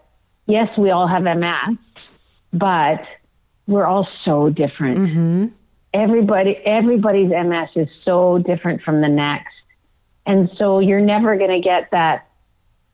[0.46, 1.76] yes, we all have MS,
[2.54, 3.02] but
[3.66, 4.98] we're all so different.
[4.98, 5.46] Mm-hmm.
[5.94, 9.54] Everybody everybody's MS is so different from the next.
[10.24, 12.28] And so you're never going to get that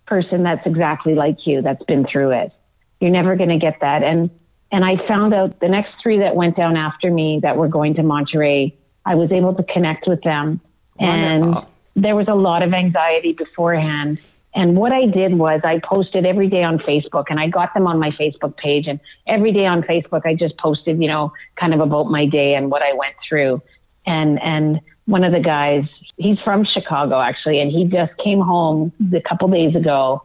[0.06, 2.52] person that's exactly like you that's been through it.
[3.00, 4.02] You're never going to get that.
[4.02, 4.30] And
[4.70, 7.94] and I found out the next three that went down after me that were going
[7.94, 8.74] to Monterrey,
[9.06, 10.60] I was able to connect with them.
[10.98, 11.58] Wonderful.
[11.58, 11.66] And
[12.04, 14.20] there was a lot of anxiety beforehand.
[14.54, 17.86] And what I did was I posted every day on Facebook and I got them
[17.86, 18.86] on my Facebook page.
[18.86, 22.54] And every day on Facebook, I just posted, you know, kind of about my day
[22.54, 23.62] and what I went through.
[24.06, 25.84] And, and one of the guys,
[26.16, 30.22] he's from Chicago actually, and he just came home a couple days ago.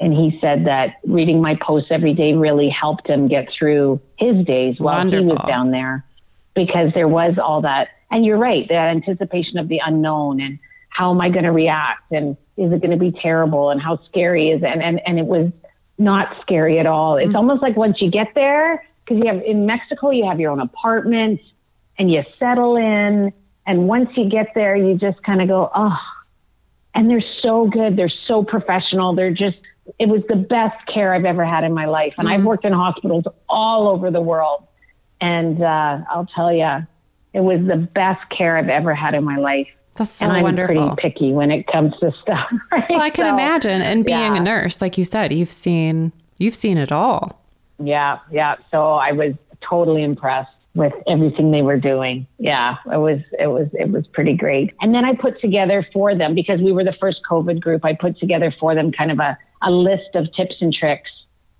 [0.00, 4.44] And he said that reading my posts every day really helped him get through his
[4.46, 5.26] days while Wonderful.
[5.26, 6.04] he was down there
[6.54, 7.88] because there was all that.
[8.10, 10.58] And you're right, that anticipation of the unknown and
[10.90, 12.12] how am I going to react?
[12.12, 13.70] And is it going to be terrible?
[13.70, 14.66] And how scary is it?
[14.66, 15.50] And, and, and it was
[15.98, 17.16] not scary at all.
[17.16, 17.36] It's mm-hmm.
[17.36, 20.60] almost like once you get there, because you have in Mexico, you have your own
[20.60, 21.40] apartment
[21.98, 23.32] and you settle in.
[23.66, 25.96] And once you get there, you just kind of go, oh,
[26.94, 27.96] and they're so good.
[27.96, 29.14] They're so professional.
[29.14, 29.58] They're just,
[29.98, 32.14] it was the best care I've ever had in my life.
[32.18, 32.40] And mm-hmm.
[32.40, 34.66] I've worked in hospitals all over the world.
[35.20, 36.86] And uh, I'll tell you,
[37.32, 39.68] it was the best care I've ever had in my life.
[40.00, 40.96] That's so and I'm wonderful.
[40.96, 42.50] pretty picky when it comes to stuff.
[42.72, 42.86] Right?
[42.88, 43.82] Well, I can so, imagine.
[43.82, 44.40] And being yeah.
[44.40, 47.38] a nurse, like you said, you've seen you've seen it all.
[47.78, 48.54] Yeah, yeah.
[48.70, 52.26] So I was totally impressed with everything they were doing.
[52.38, 54.72] Yeah, it was it was it was pretty great.
[54.80, 57.84] And then I put together for them because we were the first COVID group.
[57.84, 61.10] I put together for them kind of a, a list of tips and tricks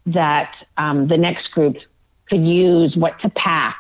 [0.07, 1.77] that um, the next group
[2.31, 3.79] could use, what to pack,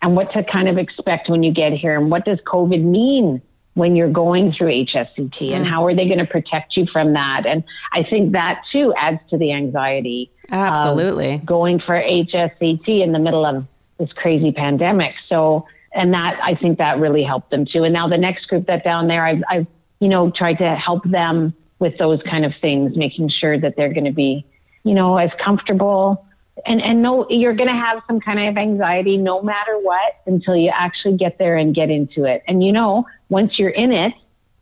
[0.00, 3.42] and what to kind of expect when you get here, and what does COVID mean
[3.78, 5.54] when you're going through HSCT mm.
[5.54, 7.44] and how are they going to protect you from that?
[7.46, 7.62] And
[7.92, 10.32] I think that too adds to the anxiety.
[10.50, 11.38] Absolutely.
[11.38, 13.64] Going for HSCT in the middle of
[13.98, 15.14] this crazy pandemic.
[15.28, 15.64] So,
[15.94, 17.84] and that, I think that really helped them too.
[17.84, 19.66] And now the next group that down there, I've, I've,
[20.00, 23.92] you know, tried to help them with those kind of things, making sure that they're
[23.92, 24.44] going to be,
[24.82, 26.26] you know, as comfortable
[26.66, 30.56] and and no you're going to have some kind of anxiety no matter what until
[30.56, 34.12] you actually get there and get into it and you know once you're in it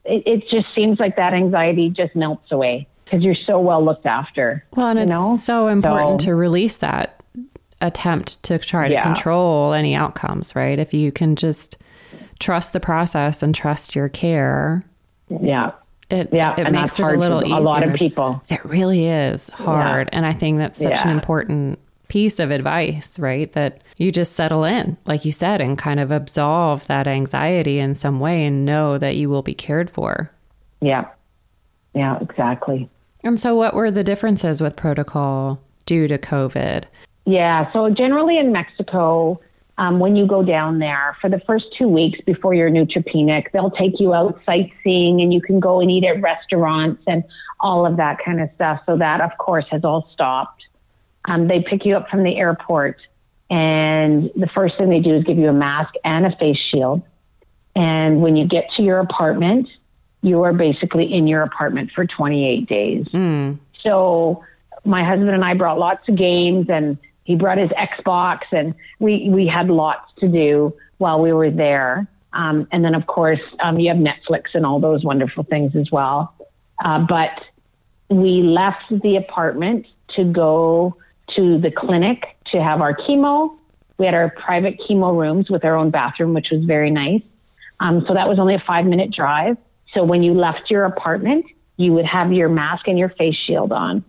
[0.04, 4.06] it, it just seems like that anxiety just melts away because you're so well looked
[4.06, 5.36] after well and it's know?
[5.36, 7.22] so important so, to release that
[7.80, 9.02] attempt to try to yeah.
[9.02, 11.76] control any outcomes right if you can just
[12.38, 14.84] trust the process and trust your care
[15.28, 15.72] yeah
[16.08, 17.56] it, yeah, it makes it a little easier.
[17.56, 18.40] A lot of people.
[18.48, 20.08] It really is hard.
[20.12, 20.18] Yeah.
[20.18, 21.08] And I think that's such yeah.
[21.08, 23.50] an important piece of advice, right?
[23.52, 27.94] That you just settle in, like you said, and kind of absolve that anxiety in
[27.94, 30.30] some way and know that you will be cared for.
[30.80, 31.06] Yeah.
[31.94, 32.88] Yeah, exactly.
[33.24, 36.84] And so, what were the differences with protocol due to COVID?
[37.24, 37.72] Yeah.
[37.72, 39.40] So, generally in Mexico,
[39.78, 43.70] um, when you go down there for the first two weeks before your neutropenic, they'll
[43.70, 47.24] take you out sightseeing and you can go and eat at restaurants and
[47.60, 48.80] all of that kind of stuff.
[48.86, 50.55] So, that, of course, has all stopped.
[51.26, 52.96] Um, they pick you up from the airport,
[53.50, 57.02] and the first thing they do is give you a mask and a face shield.
[57.74, 59.68] And when you get to your apartment,
[60.22, 63.06] you are basically in your apartment for 28 days.
[63.12, 63.58] Mm.
[63.82, 64.42] So
[64.84, 69.28] my husband and I brought lots of games, and he brought his Xbox, and we
[69.30, 72.08] we had lots to do while we were there.
[72.32, 75.90] Um, and then, of course, um, you have Netflix and all those wonderful things as
[75.90, 76.34] well.
[76.84, 77.30] Uh, but
[78.10, 79.86] we left the apartment
[80.16, 80.96] to go
[81.34, 83.56] to the clinic to have our chemo.
[83.98, 87.22] We had our private chemo rooms with our own bathroom, which was very nice.
[87.80, 89.56] Um, so that was only a five minute drive.
[89.94, 93.72] So when you left your apartment, you would have your mask and your face shield
[93.72, 94.04] on.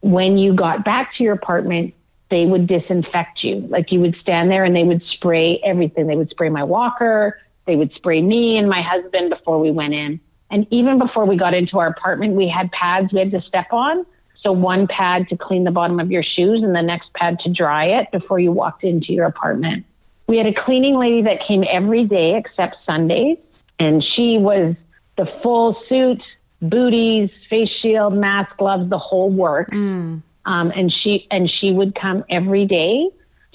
[0.00, 1.94] When you got back to your apartment,
[2.30, 3.66] they would disinfect you.
[3.68, 6.06] Like you would stand there and they would spray everything.
[6.06, 7.38] They would spray my walker.
[7.66, 10.20] They would spray me and my husband before we went in.
[10.50, 13.72] And even before we got into our apartment, we had pads we had to step
[13.72, 14.04] on
[14.44, 17.52] so one pad to clean the bottom of your shoes and the next pad to
[17.52, 19.84] dry it before you walked into your apartment.
[20.26, 23.38] We had a cleaning lady that came every day except Sundays,
[23.78, 24.74] and she was
[25.16, 26.22] the full suit,
[26.60, 29.70] booties, face shield, mask, gloves, the whole work.
[29.70, 30.22] Mm.
[30.46, 33.08] Um, and she and she would come every day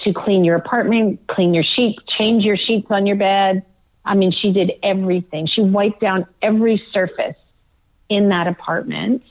[0.04, 3.64] to clean your apartment, clean your sheets, change your sheets on your bed.
[4.06, 5.48] I mean, she did everything.
[5.48, 7.36] She wiped down every surface
[8.10, 9.22] in that apartment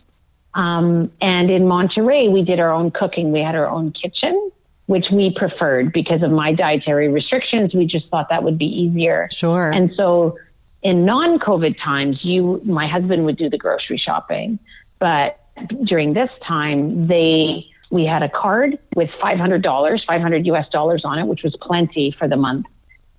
[0.58, 3.30] um, and in Monterrey, we did our own cooking.
[3.30, 4.50] We had our own kitchen,
[4.86, 7.72] which we preferred because of my dietary restrictions.
[7.74, 9.28] We just thought that would be easier.
[9.30, 9.70] Sure.
[9.70, 10.36] And so
[10.82, 14.58] in non COVID times, you, my husband would do the grocery shopping.
[14.98, 15.38] But
[15.84, 21.26] during this time, they, we had a card with $500, 500 US dollars on it,
[21.28, 22.66] which was plenty for the month.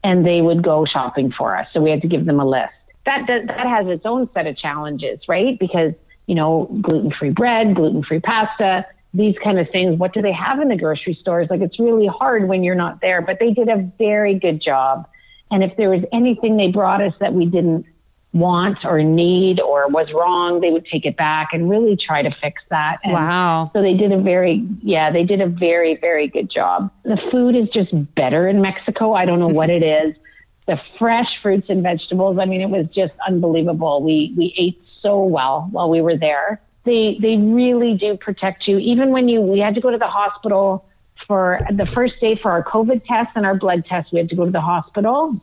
[0.04, 1.68] And they would go shopping for us.
[1.74, 2.74] So we had to give them a list.
[3.06, 5.58] That, that, that has its own set of challenges, right?
[5.58, 5.94] Because
[6.30, 9.98] you know, gluten free bread, gluten free pasta, these kind of things.
[9.98, 11.48] What do they have in the grocery stores?
[11.50, 15.10] Like it's really hard when you're not there, but they did a very good job.
[15.50, 17.88] And if there was anything they brought us that we didn't
[18.32, 22.30] want or need or was wrong, they would take it back and really try to
[22.40, 22.98] fix that.
[23.04, 23.72] And wow.
[23.74, 26.92] So they did a very, yeah, they did a very, very good job.
[27.06, 29.14] The food is just better in Mexico.
[29.14, 30.16] I don't know what it is.
[30.68, 32.38] The fresh fruits and vegetables.
[32.40, 34.04] I mean, it was just unbelievable.
[34.04, 36.62] We we ate so well while we were there.
[36.86, 38.78] They they really do protect you.
[38.78, 40.86] Even when you we had to go to the hospital
[41.28, 44.36] for the first day for our COVID test and our blood test, we had to
[44.36, 45.36] go to the hospital,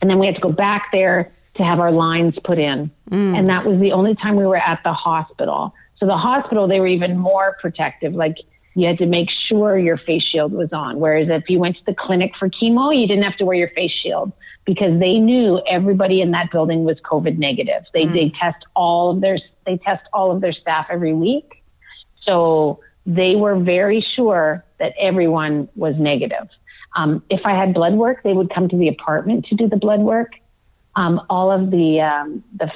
[0.00, 2.90] and then we had to go back there to have our lines put in.
[3.10, 3.38] Mm.
[3.38, 5.74] And that was the only time we were at the hospital.
[5.98, 8.14] So the hospital, they were even more protective.
[8.14, 8.36] Like
[8.74, 11.00] you had to make sure your face shield was on.
[11.00, 13.70] Whereas if you went to the clinic for chemo, you didn't have to wear your
[13.70, 14.32] face shield
[14.64, 17.84] because they knew everybody in that building was COVID negative.
[17.92, 18.12] They mm.
[18.12, 21.62] they test all of their they test all of their staff every week.
[22.22, 26.48] So they were very sure that everyone was negative.
[26.96, 29.76] Um, if I had blood work, they would come to the apartment to do the
[29.76, 30.32] blood work
[30.96, 32.68] um, all of the um, the,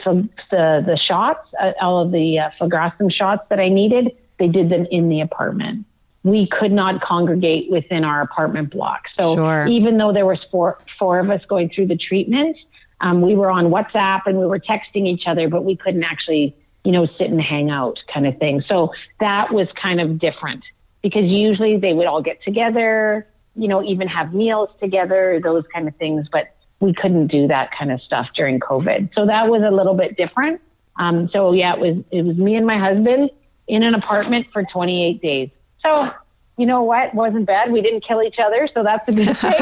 [0.50, 4.86] the the shots, uh, all of the uh, shots that I needed, they did them
[4.90, 5.86] in the apartment.
[6.22, 9.04] We could not congregate within our apartment block.
[9.20, 9.66] So sure.
[9.66, 12.56] even though there was four four of us going through the treatment,
[13.00, 16.56] um, we were on WhatsApp and we were texting each other, but we couldn't actually,
[16.84, 18.62] you know, sit and hang out, kind of thing.
[18.66, 20.64] So that was kind of different
[21.02, 25.86] because usually they would all get together, you know, even have meals together, those kind
[25.86, 29.10] of things, but we couldn't do that kind of stuff during COVID.
[29.14, 30.60] So that was a little bit different.
[30.98, 33.30] Um, so yeah, it was it was me and my husband
[33.66, 35.50] in an apartment for 28 days.
[35.82, 36.10] So
[36.56, 37.14] you know what?
[37.14, 37.72] Wasn't bad.
[37.72, 39.60] We didn't kill each other, so that's a good thing.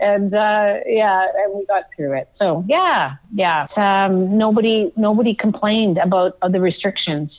[0.00, 2.28] and uh, yeah, and we got through it.
[2.38, 3.66] So yeah, yeah.
[3.76, 7.30] Um, nobody nobody complained about the restrictions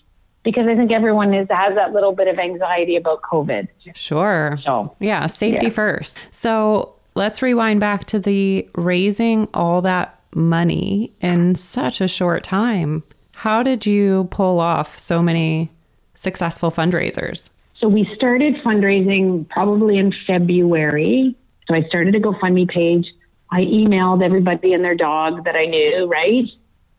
[0.43, 3.67] because I think everyone is, has that little bit of anxiety about COVID.
[3.93, 4.57] Sure.
[4.63, 5.73] So yeah, safety yeah.
[5.73, 6.17] first.
[6.31, 13.03] So let's rewind back to the raising all that money in such a short time.
[13.33, 15.69] How did you pull off so many
[16.17, 17.49] successful fundraisers?
[17.79, 21.35] So we started fundraising probably in February.
[21.67, 23.05] So I started a GoFundMe page.
[23.51, 26.45] I emailed everybody and their dog that I knew, right?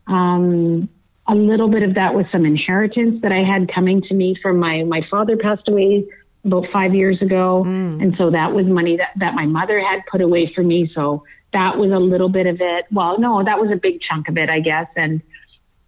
[0.07, 0.89] Um,
[1.27, 4.57] a little bit of that was some inheritance that I had coming to me from
[4.57, 6.05] my my father passed away
[6.43, 7.63] about five years ago.
[7.67, 8.01] Mm.
[8.01, 10.89] And so that was money that, that my mother had put away for me.
[10.95, 12.85] So that was a little bit of it.
[12.91, 14.87] Well, no, that was a big chunk of it, I guess.
[14.95, 15.21] And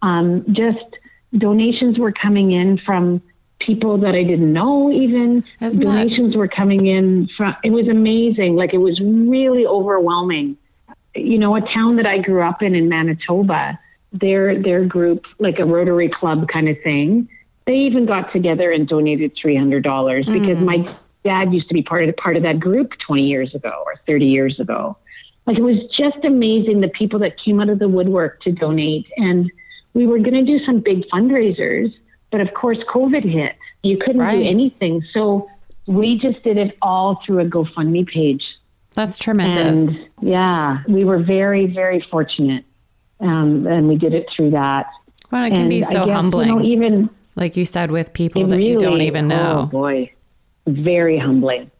[0.02, 0.96] um, just
[1.36, 3.22] donations were coming in from
[3.60, 5.44] people that I didn't know even.
[5.60, 8.56] Isn't donations that- were coming in from, it was amazing.
[8.56, 10.56] Like it was really overwhelming.
[11.14, 13.78] You know, a town that I grew up in in Manitoba,
[14.12, 17.28] their, their group, like a Rotary Club kind of thing,
[17.66, 20.32] they even got together and donated $300 mm.
[20.32, 23.82] because my dad used to be part of part of that group 20 years ago
[23.86, 24.96] or 30 years ago.
[25.46, 29.06] Like it was just amazing the people that came out of the woodwork to donate.
[29.16, 29.50] And
[29.94, 31.92] we were going to do some big fundraisers,
[32.30, 33.56] but of course COVID hit.
[33.82, 34.38] You couldn't right.
[34.38, 35.02] do anything.
[35.12, 35.48] So
[35.86, 38.42] we just did it all through a GoFundMe page.
[38.94, 39.90] That's tremendous.
[39.90, 42.64] And yeah, we were very, very fortunate.
[43.20, 44.86] Um, and we did it through that.
[45.30, 46.48] Well, it can and be so guess, humbling.
[46.48, 49.60] You know, even like you said, with people that really, you don't even know.
[49.62, 50.12] Oh boy,
[50.66, 51.70] very humbling,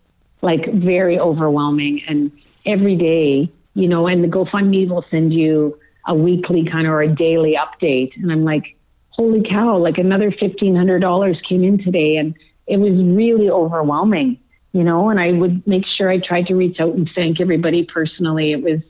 [0.40, 2.00] like very overwhelming.
[2.08, 2.32] And
[2.64, 7.02] every day, you know, and the GoFundMe will send you a weekly kind of or
[7.02, 8.10] a daily update.
[8.16, 8.76] And I'm like,
[9.10, 12.16] holy cow, like another $1,500 came in today.
[12.16, 12.34] And
[12.66, 14.38] it was really overwhelming,
[14.72, 17.84] you know, and I would make sure I tried to reach out and thank everybody
[17.84, 18.52] personally.
[18.52, 18.80] It was,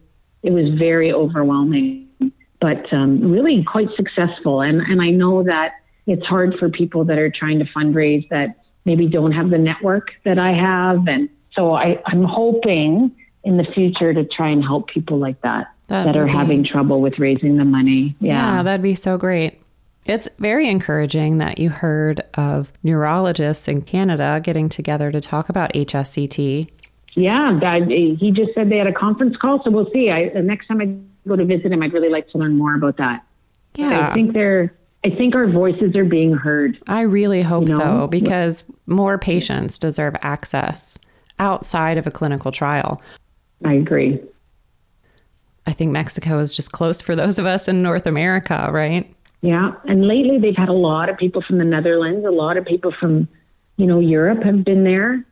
[0.43, 2.09] it was very overwhelming,
[2.61, 4.61] but um, really quite successful.
[4.61, 5.73] And, and I know that
[6.07, 10.09] it's hard for people that are trying to fundraise that maybe don't have the network
[10.25, 11.07] that I have.
[11.07, 15.69] And so I, I'm hoping in the future to try and help people like that
[15.93, 18.17] that, that are be, having trouble with raising the money.
[18.19, 18.57] Yeah.
[18.57, 19.61] yeah, that'd be so great.
[20.07, 25.73] It's very encouraging that you heard of neurologists in Canada getting together to talk about
[25.75, 26.71] HSCT.
[27.15, 30.11] Yeah, that, he just said they had a conference call, so we'll see.
[30.11, 30.87] I, the next time I
[31.29, 33.27] go to visit him, I'd really like to learn more about that.
[33.75, 34.75] Yeah, I think they're
[35.05, 36.79] I think our voices are being heard.
[36.87, 37.79] I really hope you know?
[37.79, 40.99] so because more patients deserve access
[41.39, 43.03] outside of a clinical trial.
[43.65, 44.21] I agree.
[45.67, 49.13] I think Mexico is just close for those of us in North America, right?
[49.43, 49.73] Yeah.
[49.85, 52.93] And lately they've had a lot of people from the Netherlands, a lot of people
[52.99, 53.29] from,
[53.77, 55.25] you know, Europe have been there.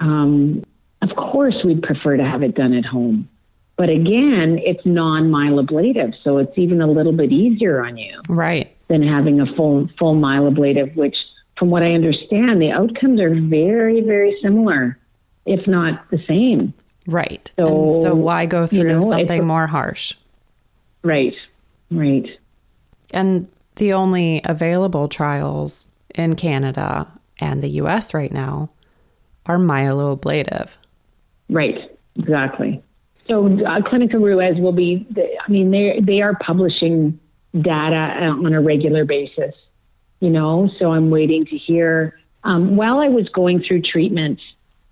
[0.00, 0.64] Um,
[1.00, 3.28] of course, we'd prefer to have it done at home.
[3.76, 8.20] But again, it's non myeloablative, so it's even a little bit easier on you.
[8.28, 11.16] Right than having a full full myeloablative, which
[11.58, 14.98] from what I understand, the outcomes are very, very similar,
[15.46, 16.74] if not the same.
[17.06, 17.52] Right.
[17.56, 20.14] So, and so why go through you know, something more harsh?
[21.02, 21.34] Right.
[21.90, 22.26] Right.
[23.12, 28.70] And the only available trials in Canada and the US right now
[29.46, 30.70] are myeloablative.
[31.48, 32.82] Right, exactly.
[33.28, 37.18] So uh, Clinica Ruiz will be, I mean, they they are publishing
[37.52, 39.54] data uh, on a regular basis,
[40.20, 40.70] you know.
[40.78, 42.18] So I'm waiting to hear.
[42.44, 44.40] Um, while I was going through treatment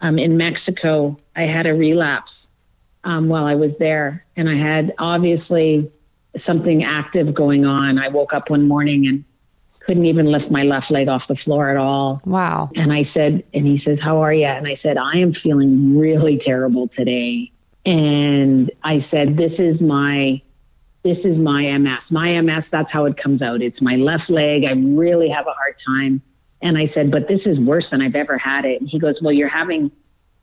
[0.00, 2.32] um, in Mexico, I had a relapse
[3.04, 5.90] um, while I was there, and I had obviously
[6.46, 7.98] something active going on.
[7.98, 9.24] I woke up one morning and
[9.80, 12.20] couldn't even lift my left leg off the floor at all.
[12.24, 12.70] Wow.
[12.74, 14.46] And I said, and he says, How are you?
[14.46, 17.50] And I said, I am feeling really terrible today.
[17.84, 20.42] And I said, This is my
[21.02, 21.98] this is my MS.
[22.10, 23.62] My MS, that's how it comes out.
[23.62, 24.64] It's my left leg.
[24.64, 26.20] I really have a hard time.
[26.62, 28.80] And I said, but this is worse than I've ever had it.
[28.80, 29.90] And he goes, well, you're having,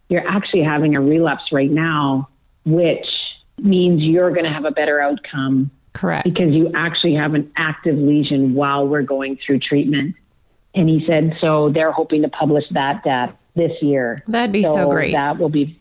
[0.09, 2.29] you're actually having a relapse right now,
[2.65, 3.05] which
[3.59, 6.25] means you're going to have a better outcome Correct.
[6.25, 10.15] Because you actually have an active lesion while we're going through treatment.
[10.75, 14.23] And he said, so they're hoping to publish that data this year.
[14.27, 15.13] That'd be so, so great.
[15.13, 15.79] That will be,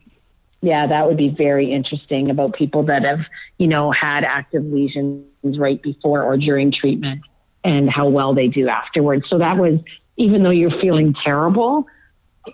[0.62, 3.20] yeah, that would be very interesting about people that have,
[3.58, 7.20] you know, had active lesions right before or during treatment
[7.62, 9.26] and how well they do afterwards.
[9.28, 9.80] So that was,
[10.16, 11.86] even though you're feeling terrible,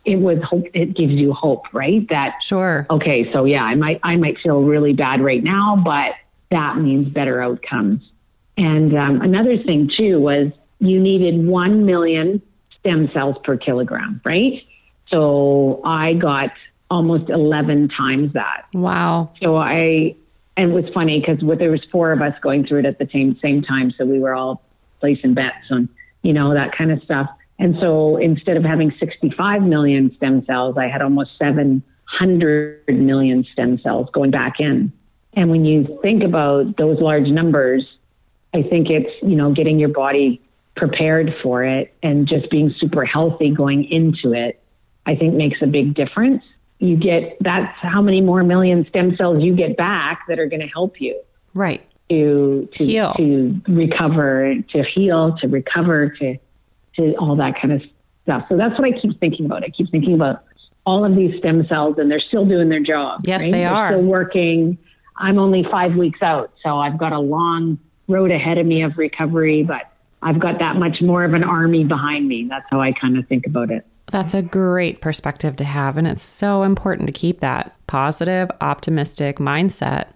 [0.05, 4.01] it was hope it gives you hope right that sure okay so yeah i might
[4.03, 6.15] i might feel really bad right now but
[6.53, 8.03] that means better outcomes.
[8.57, 12.43] And um, another thing, too, was you needed 1 million
[12.79, 14.63] stem cells per kilogram, right?
[15.09, 16.51] So I got
[16.91, 18.67] almost 11 times that.
[18.75, 19.33] Wow.
[19.43, 20.15] So I,
[20.57, 23.09] and it was funny because there was four of us going through it at the
[23.11, 23.91] same, same time.
[23.97, 24.63] So we were all
[25.01, 25.89] placing bets on,
[26.21, 27.31] you know, that kind of stuff.
[27.63, 33.79] And so instead of having 65 million stem cells, I had almost 700 million stem
[33.79, 34.93] cells going back in.
[35.35, 37.87] And when you think about those large numbers,
[38.53, 40.43] I think it's, you know, getting your body
[40.75, 44.61] prepared for it and just being super healthy going into it,
[45.07, 46.43] I think makes a big difference.
[46.81, 50.63] You get that's how many more million stem cells you get back that are going
[50.63, 51.23] to help you.
[51.55, 51.89] Right.
[52.09, 56.39] To, to heal, to recover, to heal, to recover, to
[56.97, 57.83] to all that kind of
[58.23, 58.45] stuff.
[58.49, 59.65] So that's what I keep thinking about.
[59.65, 60.45] I keep thinking about
[60.85, 63.21] all of these stem cells, and they're still doing their job.
[63.25, 63.51] Yes, right?
[63.51, 64.79] they they're are still working
[65.17, 67.79] I'm only five weeks out, so I've got a long
[68.09, 69.83] road ahead of me of recovery, but
[70.23, 72.47] I've got that much more of an army behind me.
[72.49, 73.87] That's how I kind of think about it.
[74.11, 75.97] That's a great perspective to have.
[75.97, 80.09] And it's so important to keep that positive, optimistic mindset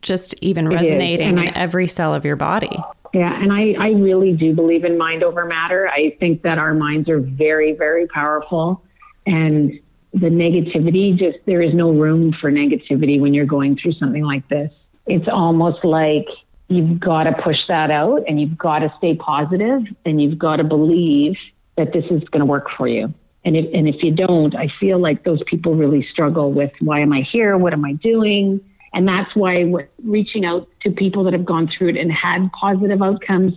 [0.00, 2.76] just even resonating in I, every cell of your body.
[3.12, 5.88] Yeah, and I, I really do believe in mind over matter.
[5.88, 8.82] I think that our minds are very, very powerful.
[9.26, 9.78] And
[10.14, 14.48] the negativity just there is no room for negativity when you're going through something like
[14.48, 14.70] this.
[15.06, 16.26] It's almost like
[16.68, 20.56] you've got to push that out and you've got to stay positive and you've got
[20.56, 21.34] to believe
[21.76, 23.12] that this is going to work for you.
[23.44, 27.00] And if, and if you don't, I feel like those people really struggle with why
[27.00, 27.58] am I here?
[27.58, 28.60] What am I doing?
[28.94, 29.64] And that's why
[30.02, 33.54] reaching out to people that have gone through it and had positive outcomes,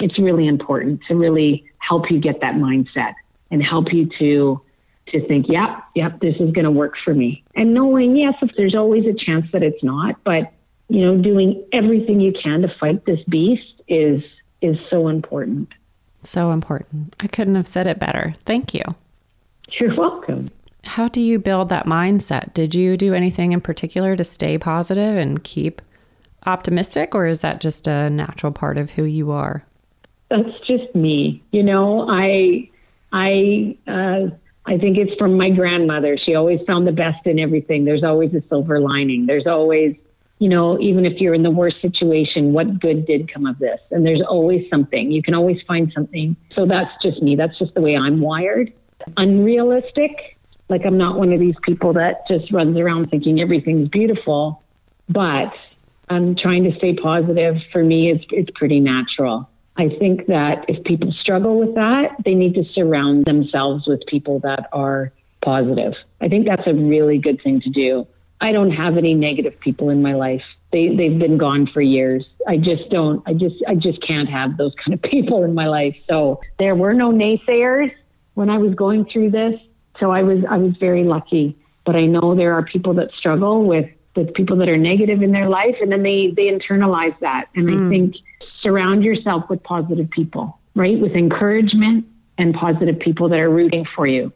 [0.00, 3.14] it's really important to really help you get that mindset
[3.50, 4.60] and help you to
[5.08, 7.44] to think, yep, yep, this is going to work for me.
[7.54, 10.50] And knowing, yes, if there's always a chance that it's not, but
[10.88, 14.22] you know, doing everything you can to fight this beast is
[14.60, 15.68] is so important.
[16.22, 17.14] So important.
[17.20, 18.34] I couldn't have said it better.
[18.40, 18.82] Thank you.
[19.78, 20.50] You're welcome.
[20.84, 22.54] How do you build that mindset?
[22.54, 25.82] Did you do anything in particular to stay positive and keep
[26.46, 29.64] optimistic, or is that just a natural part of who you are?
[30.30, 31.42] That's just me.
[31.52, 32.68] You know, I
[33.12, 34.34] I uh,
[34.66, 36.18] I think it's from my grandmother.
[36.22, 37.84] She always found the best in everything.
[37.84, 39.26] There's always a silver lining.
[39.26, 39.94] There's always,
[40.38, 43.78] you know, even if you're in the worst situation, what good did come of this?
[43.90, 45.12] And there's always something.
[45.12, 46.34] You can always find something.
[46.54, 47.36] So that's just me.
[47.36, 48.72] That's just the way I'm wired.
[49.18, 50.38] Unrealistic.
[50.68, 54.62] Like I'm not one of these people that just runs around thinking everything's beautiful,
[55.08, 55.52] but
[56.08, 57.56] I'm trying to stay positive.
[57.72, 59.48] For me, it's, it's pretty natural.
[59.76, 64.38] I think that if people struggle with that, they need to surround themselves with people
[64.40, 65.12] that are
[65.44, 65.94] positive.
[66.20, 68.06] I think that's a really good thing to do.
[68.40, 70.42] I don't have any negative people in my life.
[70.72, 72.24] They they've been gone for years.
[72.46, 75.66] I just don't I just I just can't have those kind of people in my
[75.66, 75.96] life.
[76.08, 77.90] So there were no naysayers
[78.34, 79.58] when I was going through this.
[80.00, 81.56] So I was I was very lucky.
[81.84, 85.32] But I know there are people that struggle with the people that are negative in
[85.32, 87.46] their life and then they they internalize that.
[87.54, 87.86] And mm.
[87.86, 88.16] I think
[88.62, 90.98] surround yourself with positive people, right?
[90.98, 92.06] With encouragement
[92.38, 94.32] and positive people that are rooting for you.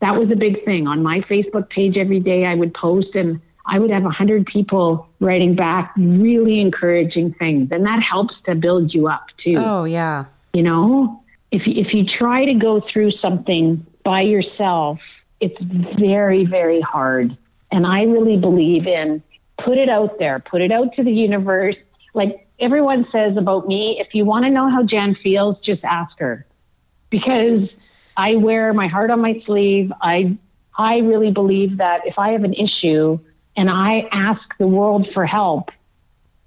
[0.00, 2.44] That was a big thing on my Facebook page every day.
[2.44, 7.68] I would post and I would have a hundred people writing back really encouraging things,
[7.70, 9.56] and that helps to build you up too.
[9.56, 10.24] Oh yeah.
[10.52, 14.98] You know, if if you try to go through something by yourself,
[15.40, 15.60] it's
[15.98, 17.36] very very hard.
[17.70, 19.22] And I really believe in
[19.64, 21.76] put it out there, put it out to the universe.
[22.14, 26.18] Like everyone says about me, if you want to know how Jan feels, just ask
[26.18, 26.46] her.
[27.10, 27.68] Because
[28.16, 29.92] I wear my heart on my sleeve.
[30.00, 30.36] I
[30.76, 33.18] I really believe that if I have an issue
[33.56, 35.70] and I ask the world for help,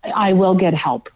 [0.03, 1.09] I will get help.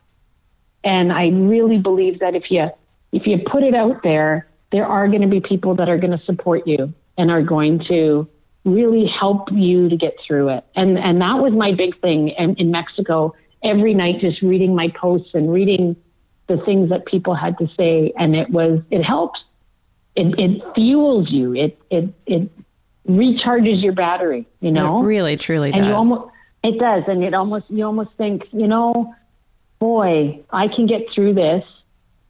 [0.83, 2.69] And I really believe that if you
[3.11, 6.17] if you put it out there, there are going to be people that are going
[6.17, 8.27] to support you and are going to
[8.65, 10.63] really help you to get through it.
[10.75, 13.33] And and that was my big thing in, in Mexico.
[13.63, 15.95] Every night, just reading my posts and reading
[16.47, 19.39] the things that people had to say, and it was it helps.
[20.15, 21.53] It, it fuels you.
[21.55, 22.49] It it it
[23.07, 24.47] recharges your battery.
[24.59, 25.87] You know, it really truly and does.
[25.87, 26.31] you almost
[26.63, 29.13] it does, and it almost you almost think you know,
[29.79, 31.63] boy, I can get through this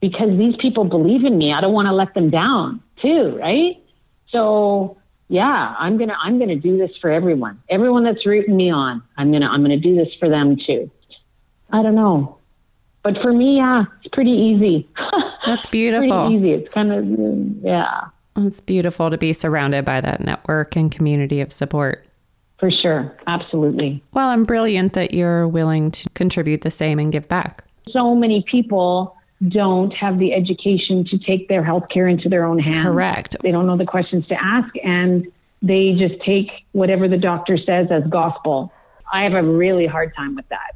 [0.01, 1.53] because these people believe in me.
[1.53, 3.81] I don't want to let them down too, right?
[4.29, 4.97] So
[5.27, 7.61] yeah, I'm gonna I'm gonna do this for everyone.
[7.69, 10.89] Everyone that's rooting me on, I'm gonna I'm gonna do this for them too.
[11.71, 12.37] I don't know.
[13.03, 14.89] But for me, yeah, it's pretty easy.
[15.45, 16.25] That's beautiful.
[16.25, 16.51] pretty easy.
[16.51, 18.09] It's kind of yeah.
[18.35, 22.05] It's beautiful to be surrounded by that network and community of support.
[22.59, 23.17] For sure.
[23.25, 24.03] Absolutely.
[24.11, 27.63] Well, I'm brilliant that you're willing to contribute the same and give back.
[27.89, 29.15] So many people
[29.47, 32.83] don't have the education to take their healthcare into their own hands.
[32.87, 33.35] Correct.
[33.41, 35.25] They don't know the questions to ask and
[35.61, 38.71] they just take whatever the doctor says as gospel.
[39.11, 40.75] I have a really hard time with that.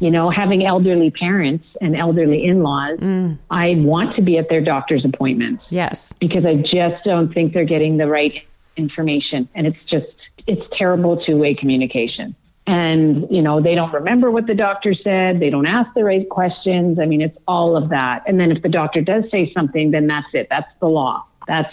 [0.00, 3.38] You know, having elderly parents and elderly in laws, Mm.
[3.50, 6.12] I want to be at their doctor's appointments Yes.
[6.20, 8.32] because I just don't think they're getting the right
[8.76, 9.48] information.
[9.54, 10.06] And it's just,
[10.46, 12.34] it's terrible two way communication.
[12.68, 15.40] And, you know, they don't remember what the doctor said.
[15.40, 16.98] They don't ask the right questions.
[16.98, 18.24] I mean, it's all of that.
[18.26, 20.48] And then if the doctor does say something, then that's it.
[20.50, 21.24] That's the law.
[21.46, 21.72] That's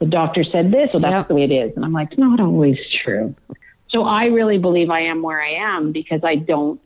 [0.00, 1.28] the doctor said this, so that's Yep.
[1.28, 1.74] the way it is.
[1.74, 3.34] And I'm like, it's not always true.
[3.88, 6.80] So I really believe I am where I am because I don't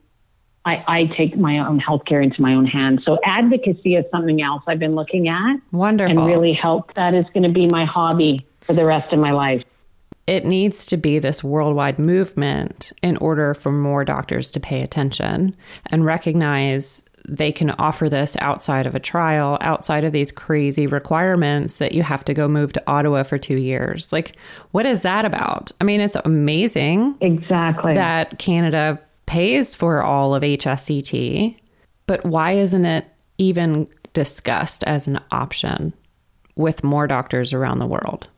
[0.65, 3.05] I, I take my own healthcare into my own hands.
[3.05, 6.17] So advocacy is something else I've been looking at Wonderful.
[6.17, 6.95] and really help.
[6.95, 9.65] That is going to be my hobby for the rest of my life.
[10.33, 15.55] It needs to be this worldwide movement in order for more doctors to pay attention
[15.91, 21.77] and recognize they can offer this outside of a trial, outside of these crazy requirements
[21.77, 24.11] that you have to go move to Ottawa for two years.
[24.11, 24.35] Like,
[24.71, 25.71] what is that about?
[25.81, 27.93] I mean, it's amazing Exactly.
[27.95, 31.57] that Canada pays for all of HSCT,
[32.07, 33.07] but why isn't it
[33.37, 35.93] even discussed as an option
[36.57, 38.29] with more doctors around the world?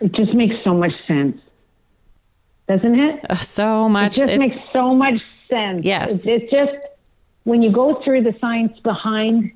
[0.00, 1.40] It just makes so much sense,
[2.68, 3.24] doesn't it?
[3.28, 4.18] Uh, so much.
[4.18, 5.84] It just makes so much sense.
[5.84, 6.14] Yes.
[6.14, 6.72] It's, it's just
[7.44, 9.52] when you go through the science behind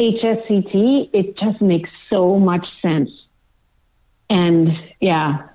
[0.00, 3.10] HSCT, it just makes so much sense.
[4.30, 4.70] And
[5.00, 5.48] yeah,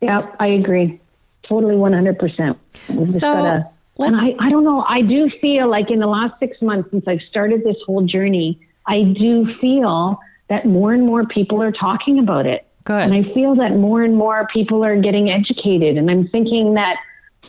[0.00, 1.00] yeah, I agree.
[1.42, 2.56] Totally 100%.
[2.88, 3.68] We've So, gotta,
[3.98, 4.84] and I, I don't know.
[4.88, 8.60] I do feel like in the last six months since I've started this whole journey,
[8.86, 10.18] I do feel
[10.48, 12.66] that more and more people are talking about it.
[12.84, 13.02] Good.
[13.02, 15.96] And I feel that more and more people are getting educated.
[15.96, 16.96] And I'm thinking that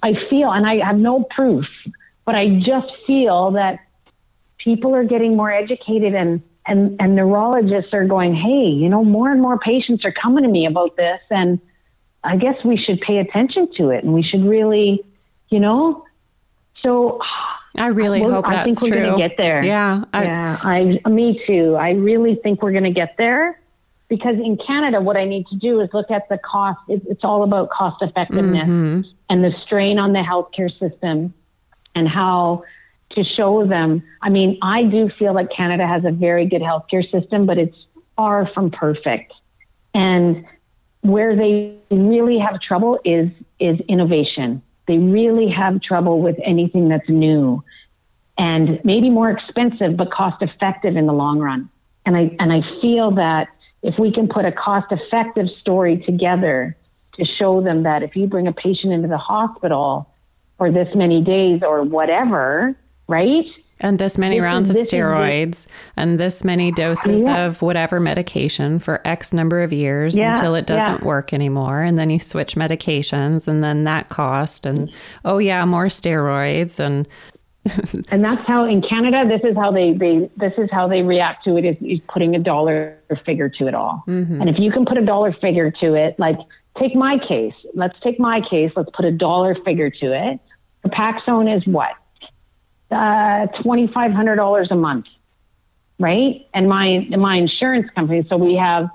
[0.04, 1.66] I feel, and I have no proof,
[2.26, 3.80] but I just feel that
[4.58, 9.32] people are getting more educated and, and, and neurologists are going, hey, you know, more
[9.32, 11.20] and more patients are coming to me about this.
[11.30, 11.60] And
[12.24, 15.04] I guess we should pay attention to it and we should really,
[15.50, 16.06] you know,
[16.82, 17.20] so
[17.78, 19.64] I really well, hope I think we're going to get there.
[19.64, 20.04] Yeah.
[20.14, 21.76] I, yeah, I, me too.
[21.76, 23.60] I really think we're going to get there
[24.10, 26.80] because in Canada, what I need to do is look at the cost.
[26.88, 29.02] It, it's all about cost effectiveness Mm-hmm.
[29.30, 31.34] and the strain on the healthcare system
[31.96, 32.64] and how
[33.12, 34.04] to show them.
[34.22, 37.78] I mean, I do feel like Canada has a very good healthcare system, but it's
[38.16, 39.34] far from perfect.
[39.94, 40.46] And
[41.02, 43.30] where they really have trouble is
[43.60, 44.62] is innovation.
[44.88, 47.64] They really have trouble with anything that's new
[48.38, 51.70] and maybe more expensive but cost effective in the long run.
[52.06, 53.48] And I and I feel that
[53.84, 56.76] if we can put a cost effective story together
[57.18, 60.10] to show them that if you bring a patient into the hospital
[60.58, 62.76] for this many days or whatever,
[63.08, 63.46] right?
[63.82, 65.68] and this many This is- rounds of is the- steroids
[65.98, 67.46] and this many doses Yeah.
[67.48, 71.06] of whatever medication for X number of years Yeah, until it doesn't yeah.
[71.08, 71.82] work anymore.
[71.82, 74.66] And then you switch medications and then that cost.
[74.66, 74.90] And
[75.26, 76.80] oh, yeah, more steroids.
[76.80, 77.08] And
[78.10, 81.46] And that's how in Canada, this is how they, they this is how they react
[81.46, 84.04] to it is, is putting a dollar figure to it all.
[84.42, 86.38] And if you can put a dollar figure to it, like
[86.80, 87.54] take my case.
[87.74, 88.72] Let's take my case.
[88.76, 90.40] Let's put a dollar figure to it.
[90.86, 91.92] Copaxone is what?
[92.92, 95.06] Uh, $2,500 a month,
[96.00, 96.46] right?
[96.54, 98.90] And my, my insurance company, so we have,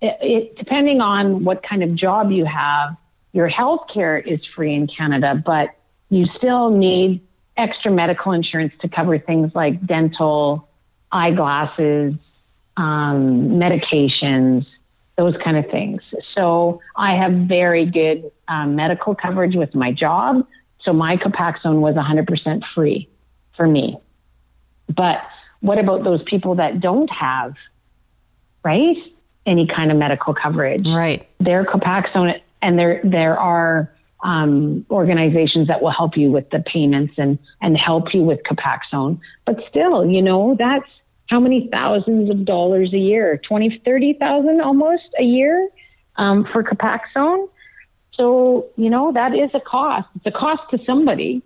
[0.00, 2.96] it, it, depending on what kind of job you have,
[3.32, 5.70] your health care is free in Canada, but
[6.10, 7.22] you still need
[7.60, 10.68] extra medical insurance to cover things like dental,
[11.12, 12.14] eyeglasses,
[12.76, 14.66] um, medications,
[15.16, 16.02] those kind of things.
[16.34, 20.46] So I have very good um, medical coverage with my job.
[20.82, 23.08] So my Copaxone was 100% free
[23.56, 23.98] for me.
[24.88, 25.18] But
[25.60, 27.54] what about those people that don't have,
[28.64, 28.96] right?
[29.44, 30.86] Any kind of medical coverage.
[30.86, 31.28] Right.
[31.38, 33.92] Their Copaxone, and there, there are
[34.22, 39.18] um, organizations that will help you with the payments and, and help you with Copaxone.
[39.46, 40.88] But still, you know, that's
[41.28, 43.40] how many thousands of dollars a year?
[43.48, 45.68] 20, 30,000 almost a year
[46.16, 47.48] um, for Copaxone.
[48.14, 50.08] So, you know, that is a cost.
[50.16, 51.42] It's a cost to somebody,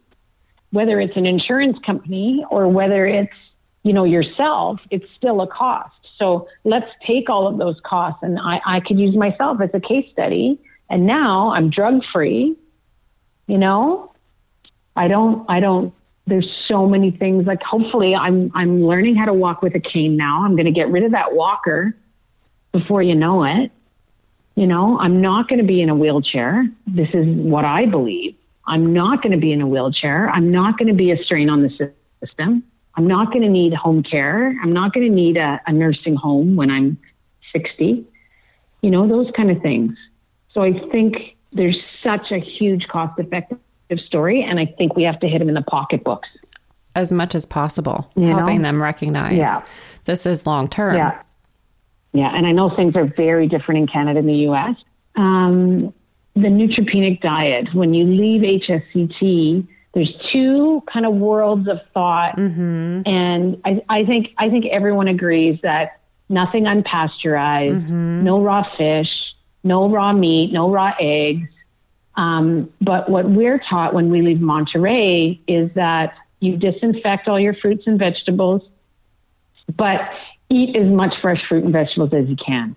[0.70, 3.32] whether it's an insurance company or whether it's,
[3.82, 5.94] you know, yourself, it's still a cost.
[6.18, 8.22] So let's take all of those costs.
[8.22, 10.58] And I, I could use myself as a case study.
[10.90, 12.56] And now I'm drug free,
[13.46, 14.12] you know,
[14.96, 15.94] I don't, I don't
[16.26, 20.16] there's so many things like hopefully I'm I'm learning how to walk with a cane
[20.16, 20.44] now.
[20.44, 21.94] I'm going to get rid of that walker
[22.72, 23.70] before you know it.
[24.54, 26.64] You know, I'm not going to be in a wheelchair.
[26.86, 28.36] This is what I believe.
[28.66, 30.30] I'm not going to be in a wheelchair.
[30.30, 31.92] I'm not going to be a strain on the
[32.22, 32.62] system.
[32.96, 34.56] I'm not going to need home care.
[34.62, 36.96] I'm not going to need a, a nursing home when I'm
[37.52, 38.06] 60.
[38.80, 39.96] You know, those kind of things.
[40.52, 43.58] So I think there's such a huge cost effective
[44.06, 44.42] story.
[44.42, 46.28] And I think we have to hit them in the pocketbooks
[46.94, 48.68] as much as possible, you helping know?
[48.68, 49.60] them recognize yeah.
[50.04, 50.96] this is long term.
[50.96, 51.20] Yeah.
[52.12, 52.30] Yeah.
[52.32, 54.76] And I know things are very different in Canada and the US.
[55.16, 55.92] Um,
[56.34, 62.36] the neutropenic diet, when you leave HSCT, there's two kind of worlds of thought.
[62.36, 63.02] Mm-hmm.
[63.06, 68.24] And I, I think I think everyone agrees that nothing unpasteurized, mm-hmm.
[68.24, 69.08] no raw fish,
[69.64, 71.48] no raw meat, no raw eggs,
[72.16, 77.54] um, but what we're taught when we leave Monterrey is that you disinfect all your
[77.54, 78.62] fruits and vegetables,
[79.76, 80.00] but
[80.50, 82.76] eat as much fresh fruit and vegetables as you can.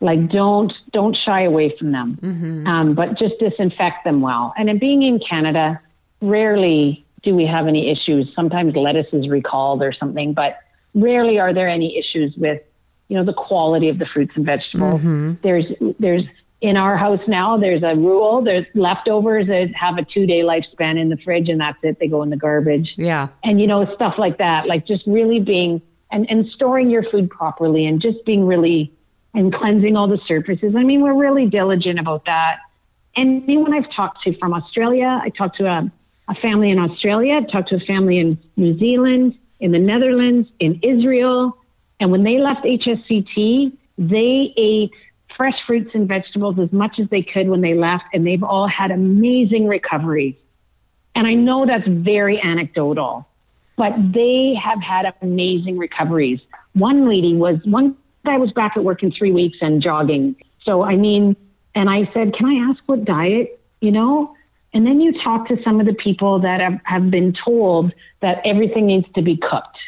[0.00, 2.66] Like don't don't shy away from them, mm-hmm.
[2.68, 4.54] um, but just disinfect them well.
[4.56, 5.80] And in being in Canada,
[6.20, 8.30] rarely do we have any issues.
[8.36, 10.58] Sometimes lettuce is recalled or something, but
[10.94, 12.62] rarely are there any issues with
[13.08, 15.00] you know the quality of the fruits and vegetables.
[15.00, 15.34] Mm-hmm.
[15.42, 15.64] There's
[15.98, 16.24] there's
[16.60, 18.42] in our house now, there's a rule.
[18.42, 21.98] There's leftovers that have a two day lifespan in the fridge, and that's it.
[22.00, 22.94] They go in the garbage.
[22.96, 23.28] Yeah.
[23.44, 25.80] And, you know, stuff like that, like just really being
[26.10, 28.92] and, and storing your food properly and just being really
[29.34, 30.74] and cleansing all the surfaces.
[30.76, 32.58] I mean, we're really diligent about that.
[33.14, 35.92] And anyone I've talked to from Australia, I talked to a,
[36.28, 40.48] a family in Australia, I talked to a family in New Zealand, in the Netherlands,
[40.58, 41.57] in Israel.
[42.00, 44.92] And when they left HSCT, they ate
[45.36, 48.68] fresh fruits and vegetables as much as they could when they left, and they've all
[48.68, 50.34] had amazing recoveries.
[51.14, 53.26] And I know that's very anecdotal,
[53.76, 56.40] but they have had amazing recoveries.
[56.74, 60.36] One lady was, one guy was back at work in three weeks and jogging.
[60.64, 61.36] So, I mean,
[61.74, 64.34] and I said, Can I ask what diet, you know?
[64.74, 68.42] And then you talk to some of the people that have, have been told that
[68.44, 69.78] everything needs to be cooked.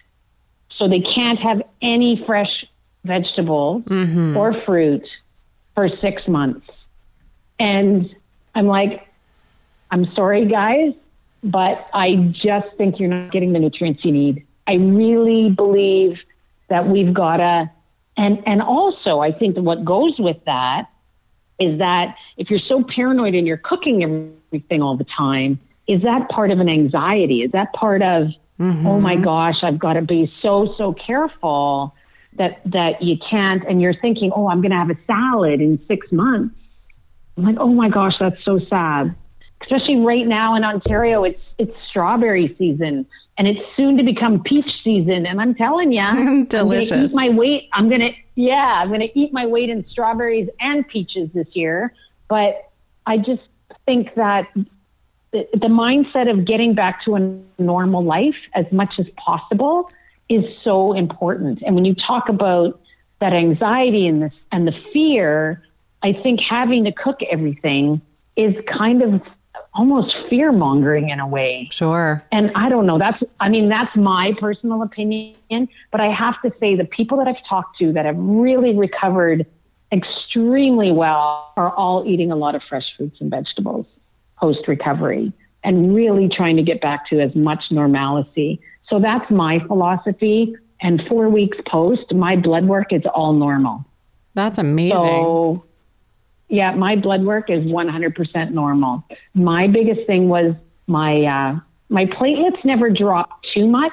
[0.81, 2.65] So they can't have any fresh
[3.05, 4.35] vegetables mm-hmm.
[4.37, 5.07] or fruit
[5.75, 6.67] for six months.
[7.59, 8.09] And
[8.55, 9.07] I'm like,
[9.91, 10.95] I'm sorry, guys,
[11.45, 14.47] but I just think you're not getting the nutrients you need.
[14.67, 16.19] I really believe
[16.69, 17.71] that we've got to,
[18.17, 20.87] and, and also I think that what goes with that
[21.59, 26.31] is that if you're so paranoid and you're cooking everything all the time, is that
[26.31, 27.43] part of an anxiety?
[27.43, 28.29] Is that part of,
[28.61, 28.87] mm-hmm.
[28.87, 31.95] oh my gosh, I've got to be so, so careful
[32.37, 35.81] that that you can't and you're thinking oh i'm going to have a salad in
[35.89, 36.55] six months.
[37.37, 39.15] I'm like oh my gosh that's so sad.
[39.63, 43.07] Especially right now in ontario it's it's strawberry season
[43.37, 47.29] and it's soon to become peach season and i'm telling you delicious I'm eat my
[47.37, 51.29] weight i'm going to yeah i'm going to eat my weight in strawberries and peaches
[51.35, 51.93] this year
[52.29, 52.71] but
[53.07, 53.43] i just
[53.85, 54.47] think that
[55.33, 59.91] the, the mindset of getting back to a normal life as much as possible
[60.29, 61.63] is so important.
[61.65, 62.81] And when you talk about
[63.21, 65.63] that anxiety and this and the fear,
[66.03, 68.01] I think having to cook everything
[68.37, 69.21] is kind of
[69.75, 71.69] almost fear mongering in a way.
[71.71, 72.25] Sure.
[72.33, 72.99] And I don't know.
[72.99, 75.69] That's, I mean, that's my personal opinion.
[75.93, 79.47] But I have to say, the people that I've talked to that have really recovered
[79.93, 83.87] extremely well are all eating a lot of fresh fruits and vegetables
[84.41, 85.33] post recovery
[85.63, 88.61] and really trying to get back to as much normalcy.
[88.89, 90.57] So that's my philosophy.
[90.81, 93.85] And four weeks post, my blood work is all normal.
[94.35, 94.97] That's amazing.
[94.97, 95.65] So,
[96.49, 99.05] yeah, my blood work is 100% normal.
[99.35, 100.55] My biggest thing was
[100.87, 103.93] my uh, my platelets never dropped too much,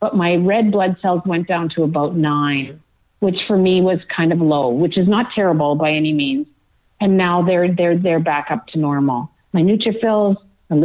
[0.00, 2.80] but my red blood cells went down to about nine,
[3.20, 6.46] which for me was kind of low, which is not terrible by any means.
[7.00, 9.30] And now they're they're they're back up to normal.
[9.54, 10.36] My neutrophils,
[10.68, 10.76] my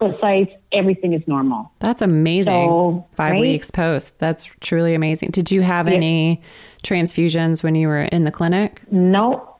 [0.00, 1.70] leukocytes, everything is normal.
[1.78, 2.68] That's amazing.
[2.68, 3.40] So, Five right?
[3.40, 4.18] weeks post.
[4.18, 5.30] That's truly amazing.
[5.30, 6.42] Did you have any
[6.82, 8.80] transfusions when you were in the clinic?
[8.90, 9.56] No,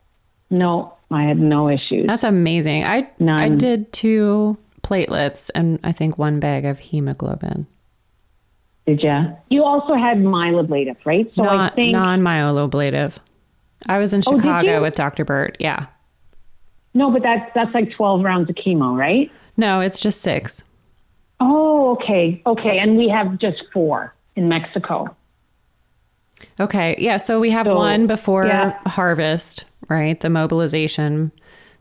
[0.49, 2.07] no, I had no issues.
[2.07, 2.83] That's amazing.
[2.83, 3.39] I None.
[3.39, 7.67] I did two platelets and I think one bag of hemoglobin.
[8.87, 9.35] Did you?
[9.49, 11.29] You also had myeloablative, right?
[11.35, 13.17] So I think non-myeloablative.
[13.87, 14.81] I was in Oh, Chicago you?
[14.81, 15.25] with Dr.
[15.25, 15.57] Burt.
[15.59, 15.85] Yeah.
[16.97, 19.31] No, but that's that's like twelve rounds of chemo, right?
[19.55, 20.63] No, it's just six.
[21.39, 25.15] Oh, okay, okay, and we have just four in Mexico.
[26.59, 26.95] Okay.
[26.99, 27.17] Yeah.
[27.17, 28.77] So we have So, one before yeah.
[28.87, 30.19] harvest, right?
[30.19, 31.31] The mobilization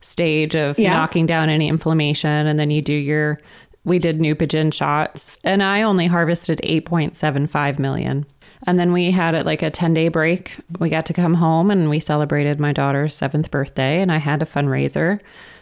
[0.00, 0.90] stage of Yeah.
[0.92, 2.46] knocking down any inflammation.
[2.46, 3.38] And then you do your,
[3.84, 5.38] we did Neupogen shots.
[5.44, 8.24] And I only harvested 8.75 million.
[8.64, 10.57] And then we had it like a 10 day break.
[10.78, 14.00] We got to come home and we celebrated my daughter's seventh birthday.
[14.00, 15.20] And I had a fundraiser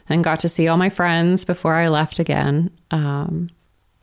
[0.08, 3.48] and got to see all my friends before I left again um,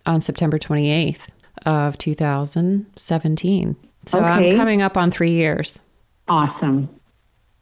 [0.05, 1.27] on September 28th
[1.65, 3.75] of 2017.
[4.07, 5.79] So I'm coming up on three years.
[6.27, 6.89] Awesome,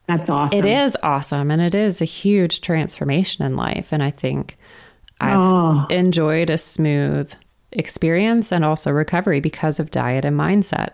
[0.08, 0.58] that's awesome.
[0.58, 3.90] It is awesome and it is a huge transformation in life.
[3.92, 4.58] And I think
[5.20, 5.86] I've Oh.
[5.90, 7.34] enjoyed a smooth
[7.74, 10.92] experience and also recovery because of diet and mindset.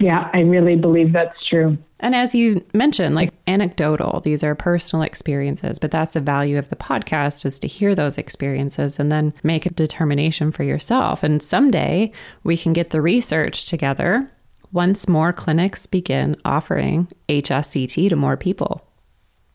[0.00, 1.76] Yeah, I really believe that's true.
[2.00, 6.70] And as you mentioned, like anecdotal, these are personal experiences, but that's the value of
[6.70, 11.22] the podcast is to hear those experiences and then make a determination for yourself.
[11.22, 12.10] And someday
[12.42, 14.30] we can get the research together
[14.72, 18.82] once more clinics begin offering HSCT to more people.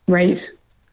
[0.08, 0.40] Right.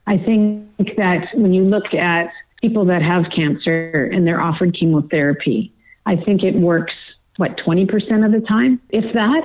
[0.07, 2.33] I think that when you look at
[2.63, 5.75] people that have cancer and they're offered chemotherapy,
[6.07, 6.95] I think it works,
[7.37, 9.43] what, 20% of the time, if that,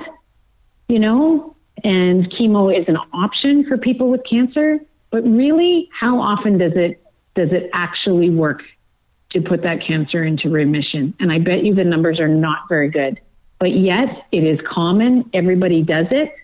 [0.88, 1.54] you know?
[1.84, 4.80] And chemo is an option for people with cancer,
[5.10, 7.02] but really, how often does it
[7.36, 8.62] does it actually work
[9.30, 11.14] to put that cancer into remission?
[11.20, 13.20] And I bet you the numbers are not very good.
[13.60, 15.30] But yet, it is common.
[15.32, 16.34] Everybody does it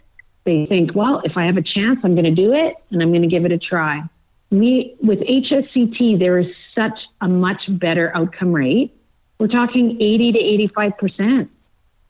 [0.45, 3.11] they think, well, if I have a chance, I'm going to do it and I'm
[3.11, 4.03] going to give it a try.
[4.51, 8.94] We, with HSCT, there is such a much better outcome rate.
[9.39, 11.49] We're talking 80 to 85%,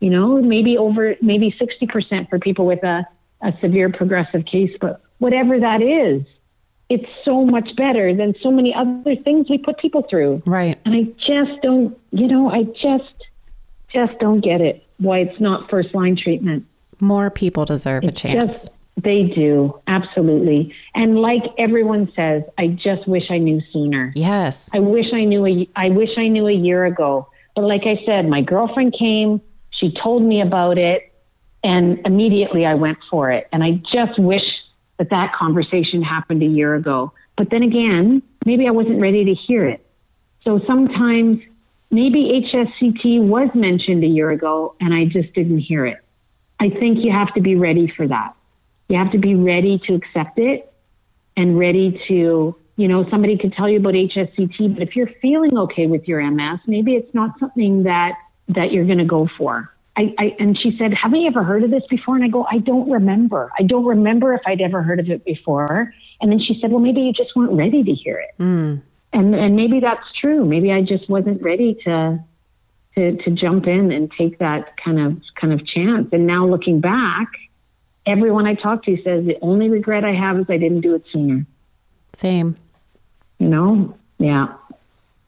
[0.00, 3.06] you know, maybe over, maybe 60% for people with a,
[3.42, 6.24] a severe progressive case, but whatever that is,
[6.90, 10.42] it's so much better than so many other things we put people through.
[10.44, 10.78] Right.
[10.84, 13.14] And I just don't, you know, I just,
[13.92, 16.66] just don't get it why it's not first line treatment.
[17.00, 18.64] More people deserve a chance.
[18.64, 20.74] Just, they do, absolutely.
[20.94, 24.12] And like everyone says, I just wish I knew sooner.
[24.14, 24.70] yes.
[24.72, 27.28] I wish I knew a, I wish I knew a year ago.
[27.56, 29.40] But like I said, my girlfriend came,
[29.70, 31.12] she told me about it,
[31.62, 33.48] and immediately I went for it.
[33.52, 34.44] And I just wish
[34.98, 37.12] that that conversation happened a year ago.
[37.36, 39.84] But then again, maybe I wasn't ready to hear it.
[40.44, 41.40] So sometimes
[41.90, 45.98] maybe HSCT was mentioned a year ago and I just didn't hear it.
[46.60, 48.34] I think you have to be ready for that.
[48.94, 50.72] You have to be ready to accept it
[51.36, 55.58] and ready to, you know, somebody could tell you about HSCT, but if you're feeling
[55.58, 58.12] okay with your MS, maybe it's not something that
[58.50, 59.74] that you're going to go for.
[59.96, 62.46] I, I, and she said, "Haven't you ever heard of this before?" And I go,
[62.48, 63.50] "I don't remember.
[63.58, 66.78] I don't remember if I'd ever heard of it before." And then she said, "Well,
[66.80, 68.80] maybe you just weren't ready to hear it." Mm.
[69.12, 70.44] And and maybe that's true.
[70.44, 72.22] Maybe I just wasn't ready to
[72.94, 76.10] to to jump in and take that kind of kind of chance.
[76.12, 77.32] And now looking back,
[78.06, 81.04] everyone I talk to says the only regret I have is I didn't do it
[81.12, 81.46] sooner.
[82.12, 82.56] Same.
[83.38, 83.96] You know?
[84.18, 84.54] Yeah.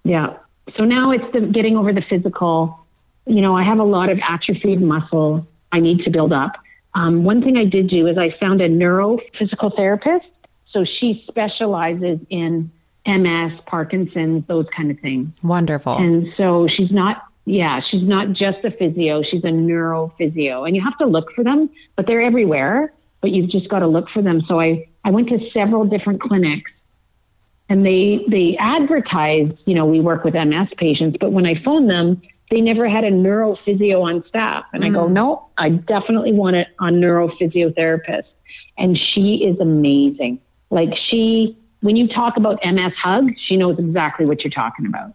[0.04, 0.36] Yeah.
[0.74, 2.78] So now it's the getting over the physical.
[3.26, 6.52] You know, I have a lot of atrophied muscle I need to build up.
[6.94, 10.26] Um, one thing I did do is I found a neurophysical therapist.
[10.72, 12.70] So she specializes in
[13.06, 15.28] MS, Parkinson's, those kind of things.
[15.42, 15.96] Wonderful.
[15.96, 20.66] And so she's not, yeah, she's not just a physio, she's a neurophysio.
[20.66, 22.92] And you have to look for them, but they're everywhere,
[23.22, 24.42] but you've just got to look for them.
[24.49, 26.70] So I, I went to several different clinics
[27.68, 31.88] and they, they advertise, you know, we work with MS patients, but when I phoned
[31.88, 32.20] them,
[32.51, 34.64] they never had a neurophysio on staff.
[34.72, 35.12] And I go, mm.
[35.12, 38.24] no, I definitely want it on neurophysiotherapist.
[38.78, 40.40] And she is amazing.
[40.70, 45.14] Like she, when you talk about MS hug, she knows exactly what you're talking about.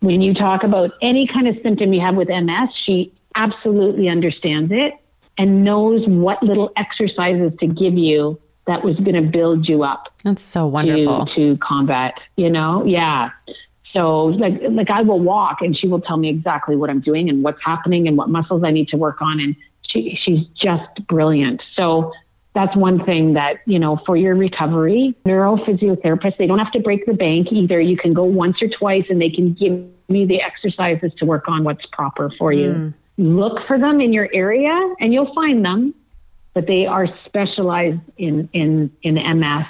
[0.00, 4.70] When you talk about any kind of symptom you have with MS, she absolutely understands
[4.72, 4.94] it
[5.38, 10.08] and knows what little exercises to give you that was going to build you up.
[10.24, 11.26] That's so wonderful.
[11.26, 12.84] To, to combat, you know?
[12.84, 13.30] Yeah.
[13.92, 17.30] So like like I will walk and she will tell me exactly what I'm doing
[17.30, 19.56] and what's happening and what muscles I need to work on and
[19.88, 21.62] she she's just brilliant.
[21.74, 22.12] So
[22.56, 27.04] that's one thing that, you know, for your recovery, neurophysiotherapists, they don't have to break
[27.04, 27.78] the bank either.
[27.78, 29.72] You can go once or twice and they can give
[30.08, 32.70] me the exercises to work on what's proper for you.
[32.70, 32.94] Mm.
[33.18, 35.94] Look for them in your area and you'll find them,
[36.54, 39.66] but they are specialized in, in, in MS.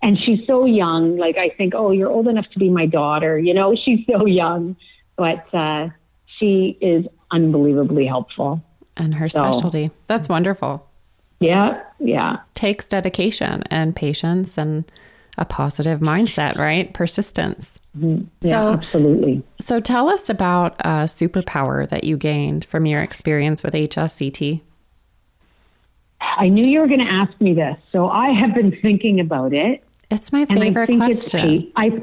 [0.00, 1.18] And she's so young.
[1.18, 3.38] Like I think, oh, you're old enough to be my daughter.
[3.38, 4.74] You know, she's so young,
[5.18, 5.88] but uh,
[6.38, 8.64] she is unbelievably helpful.
[8.96, 9.88] And her specialty.
[9.88, 10.88] So, That's wonderful.
[11.42, 12.38] Yeah, yeah.
[12.54, 14.84] Takes dedication and patience and
[15.38, 16.92] a positive mindset, right?
[16.92, 17.78] Persistence.
[17.98, 18.24] Mm-hmm.
[18.42, 19.42] Yeah, so, absolutely.
[19.60, 24.60] So tell us about a superpower that you gained from your experience with HSCT.
[26.20, 29.52] I knew you were going to ask me this, so I have been thinking about
[29.52, 29.82] it.
[30.10, 31.72] It's my favorite question.
[31.74, 32.02] I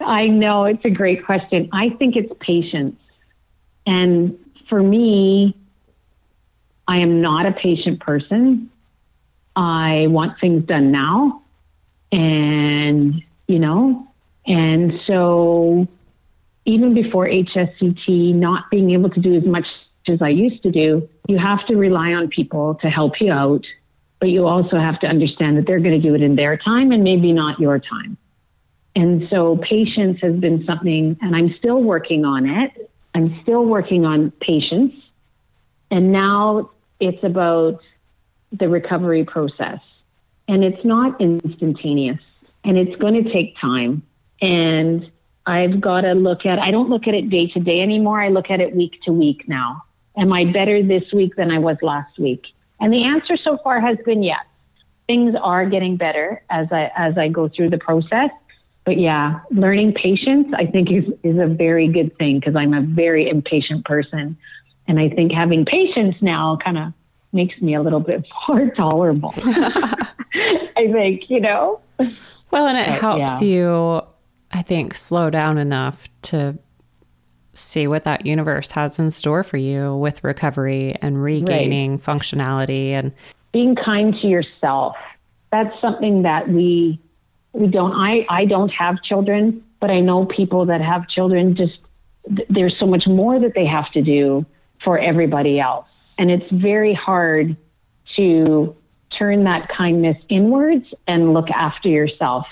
[0.00, 1.68] I know it's a great question.
[1.72, 2.96] I think it's patience.
[3.86, 5.56] And for me,
[6.88, 8.70] I am not a patient person.
[9.56, 11.42] I want things done now.
[12.10, 14.06] And, you know,
[14.46, 15.86] and so
[16.64, 19.66] even before HSCT, not being able to do as much
[20.08, 23.64] as I used to do, you have to rely on people to help you out.
[24.20, 26.92] But you also have to understand that they're going to do it in their time
[26.92, 28.16] and maybe not your time.
[28.94, 32.90] And so patience has been something, and I'm still working on it.
[33.14, 34.94] I'm still working on patience.
[35.90, 37.80] And now it's about
[38.52, 39.80] the recovery process.
[40.48, 42.20] And it's not instantaneous
[42.64, 44.02] and it's going to take time.
[44.40, 45.10] And
[45.46, 48.20] I've got to look at, I don't look at it day to day anymore.
[48.20, 49.82] I look at it week to week now.
[50.16, 52.44] Am I better this week than I was last week?
[52.80, 54.44] And the answer so far has been yes.
[55.06, 58.30] Things are getting better as I, as I go through the process.
[58.84, 62.82] But yeah, learning patience, I think is, is a very good thing because I'm a
[62.82, 64.36] very impatient person.
[64.88, 66.92] And I think having patience now kind of
[67.32, 69.34] makes me a little bit more tolerable.
[69.44, 71.80] I think, you know.
[72.50, 73.48] Well, and it but, helps yeah.
[73.48, 74.02] you,
[74.52, 76.58] I think, slow down enough to
[77.54, 82.00] see what that universe has in store for you with recovery and regaining right.
[82.00, 83.12] functionality and
[83.52, 84.96] being kind to yourself.
[85.50, 86.98] That's something that we
[87.52, 91.78] we don't I I don't have children, but I know people that have children just
[92.48, 94.46] there's so much more that they have to do
[94.82, 95.86] for everybody else.
[96.22, 97.56] And it's very hard
[98.14, 98.76] to
[99.18, 102.46] turn that kindness inwards and look after yourself.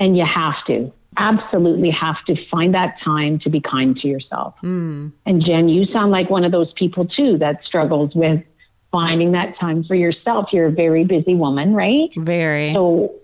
[0.00, 4.56] And you have to, absolutely have to find that time to be kind to yourself.
[4.64, 5.12] Mm.
[5.26, 8.42] And Jen, you sound like one of those people too that struggles with
[8.90, 10.48] finding that time for yourself.
[10.52, 12.12] You're a very busy woman, right?
[12.16, 12.74] Very.
[12.74, 13.14] So,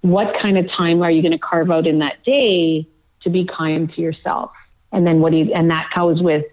[0.00, 2.88] what kind of time are you going to carve out in that day
[3.22, 4.50] to be kind to yourself?
[4.90, 6.44] And then what do you, and that goes with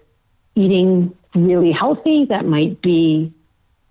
[0.54, 2.26] eating really healthy.
[2.28, 3.32] That might be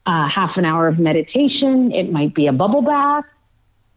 [0.06, 1.92] uh, half an hour of meditation.
[1.92, 3.26] It might be a bubble bath.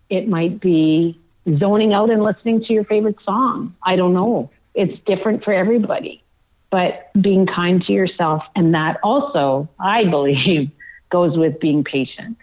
[0.08, 1.20] It might be
[1.58, 3.74] zoning out and listening to your favorite song.
[3.82, 4.50] I don't know.
[4.74, 6.22] It's different for everybody.
[6.70, 10.70] But being kind to yourself, and that also, I believe,
[11.10, 12.36] goes with being patient.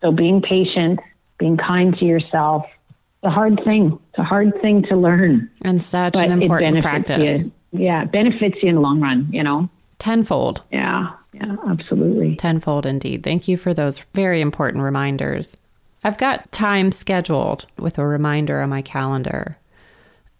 [0.00, 0.98] So being patient,
[1.38, 3.98] being kind to yourself, it's a hard thing.
[4.10, 5.48] It's a hard thing to learn.
[5.64, 7.44] And such an important practice.
[7.44, 7.52] You.
[7.70, 9.70] Yeah, benefits you in the long run, you know?
[10.02, 10.62] Tenfold.
[10.72, 12.34] Yeah, yeah, absolutely.
[12.34, 13.22] Tenfold indeed.
[13.22, 15.56] Thank you for those very important reminders.
[16.02, 19.56] I've got time scheduled with a reminder on my calendar.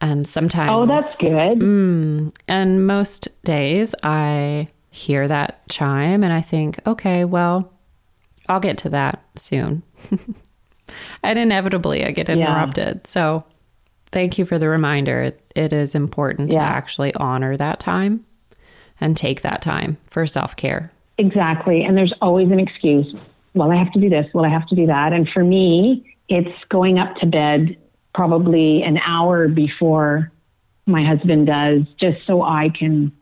[0.00, 0.70] And sometimes.
[0.72, 1.60] Oh, that's good.
[1.60, 7.72] Mm, and most days I hear that chime and I think, okay, well,
[8.48, 9.84] I'll get to that soon.
[11.22, 12.96] and inevitably I get interrupted.
[12.96, 13.06] Yeah.
[13.08, 13.44] So
[14.10, 15.22] thank you for the reminder.
[15.22, 16.58] it, it is important yeah.
[16.58, 18.24] to actually honor that time
[19.02, 20.90] and take that time for self care.
[21.18, 21.82] Exactly.
[21.82, 23.14] And there's always an excuse.
[23.54, 24.26] Well, I have to do this.
[24.32, 25.12] Well, I have to do that.
[25.12, 27.76] And for me, it's going up to bed
[28.14, 30.32] probably an hour before
[30.86, 33.12] my husband does, just so I can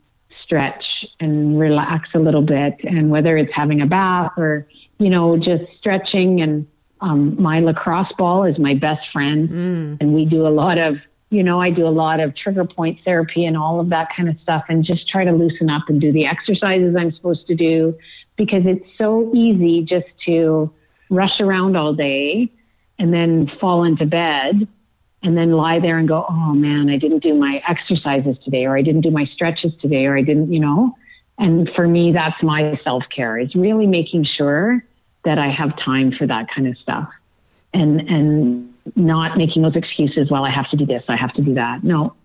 [0.43, 0.83] stretch
[1.19, 2.75] and relax a little bit.
[2.83, 4.67] And whether it's having a bath or,
[4.99, 6.41] you know, just stretching.
[6.41, 6.67] And
[7.01, 9.49] um, my lacrosse ball is my best friend.
[9.49, 9.97] Mm.
[9.99, 10.95] And we do a lot of
[11.31, 14.27] you know, I do a lot of trigger point therapy and all of that kind
[14.27, 17.55] of stuff and just try to loosen up and do the exercises I'm supposed to
[17.55, 17.97] do
[18.35, 20.71] because it's so easy just to
[21.09, 22.51] rush around all day
[22.99, 24.67] and then fall into bed
[25.23, 28.75] and then lie there and go, oh man, I didn't do my exercises today, or
[28.75, 30.95] I didn't do my stretches today, or I didn't, you know.
[31.37, 34.83] And for me, that's my self care is really making sure
[35.23, 37.09] that I have time for that kind of stuff
[37.73, 41.41] and, and not making those excuses, well, I have to do this, I have to
[41.41, 41.83] do that.
[41.83, 42.15] No,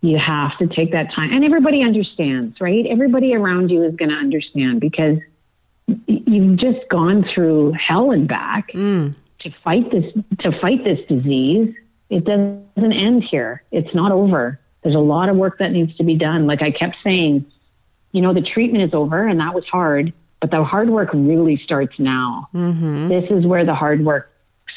[0.00, 1.32] you have to take that time.
[1.32, 2.84] And everybody understands, right?
[2.88, 5.18] Everybody around you is going to understand because
[6.06, 9.14] you've just gone through hell and back mm.
[9.40, 10.04] to fight this
[10.40, 11.74] to fight this disease.
[12.10, 13.62] It doesn't end here.
[13.70, 14.60] It's not over.
[14.82, 16.46] There's a lot of work that needs to be done.
[16.46, 17.46] Like I kept saying,
[18.10, 21.60] you know, the treatment is over and that was hard, but the hard work really
[21.64, 22.48] starts now.
[22.54, 23.08] Mm-hmm.
[23.08, 24.31] This is where the hard work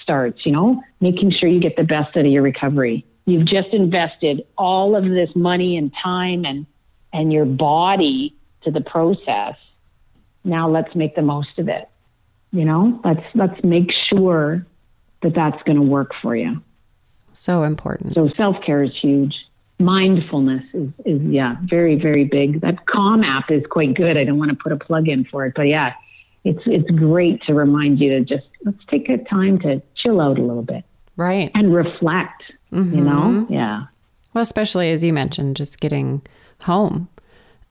[0.06, 3.04] starts, you know, making sure you get the best out of your recovery.
[3.26, 6.68] You've just invested all of this money and time and,
[7.12, 9.56] and your body to the process.
[10.44, 11.90] Now let's make the most of it.
[12.52, 14.66] You know, let's, let's make sure
[15.24, 16.62] that that's going to work for you.
[17.34, 18.14] So important.
[18.14, 19.34] So self care is huge.
[19.80, 22.62] Mindfulness is, is, yeah, very, very big.
[22.62, 24.18] That Calm app is quite good.
[24.18, 25.94] I don't want to put a plug in for it, but yeah,
[26.46, 30.38] it's it's great to remind you to just let's take a time to chill out
[30.38, 30.84] a little bit.
[31.18, 31.52] Right.
[31.54, 32.44] And reflect.
[32.72, 32.96] Mm-hmm.
[32.96, 33.48] You know?
[33.50, 33.86] Yeah.
[34.34, 36.22] Well, especially as you mentioned, just getting
[36.62, 37.10] home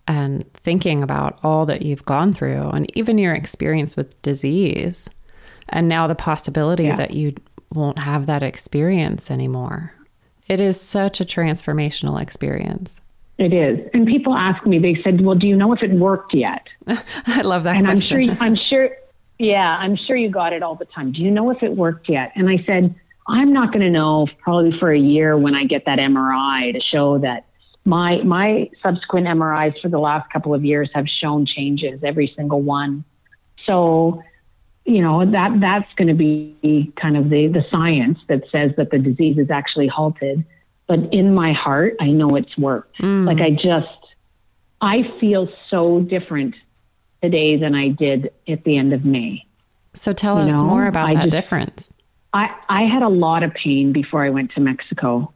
[0.06, 5.08] and thinking about all that you've gone through and even your experience with disease.
[5.68, 6.96] And now the possibility yeah.
[6.96, 7.34] that you
[7.72, 9.92] won't have that experience anymore.
[10.46, 13.00] It is such a transformational experience.
[13.38, 13.88] It is.
[13.92, 16.66] And people ask me, they said, well, do you know if it worked yet?
[17.26, 18.30] I love that and question.
[18.30, 18.90] I'm sure, I'm sure,
[19.38, 21.12] yeah, I'm sure you got it all the time.
[21.12, 22.32] Do you know if it worked yet?
[22.34, 22.94] And I said,
[23.26, 26.80] I'm not going to know probably for a year when I get that MRI to
[26.80, 27.46] show that
[27.84, 32.62] my, my subsequent MRIs for the last couple of years have shown changes, every single
[32.62, 33.04] one.
[33.66, 34.22] So,
[34.84, 38.90] you know, that, that's going to be kind of the, the science that says that
[38.90, 40.44] the disease is actually halted
[40.86, 42.98] but in my heart, I know it's worked.
[43.00, 43.26] Mm.
[43.26, 44.14] Like I just,
[44.80, 46.54] I feel so different
[47.24, 49.46] today than I did at the end of May.
[49.94, 51.94] So tell you us know, more about I that just, difference.
[52.32, 55.32] I, I had a lot of pain before I went to Mexico.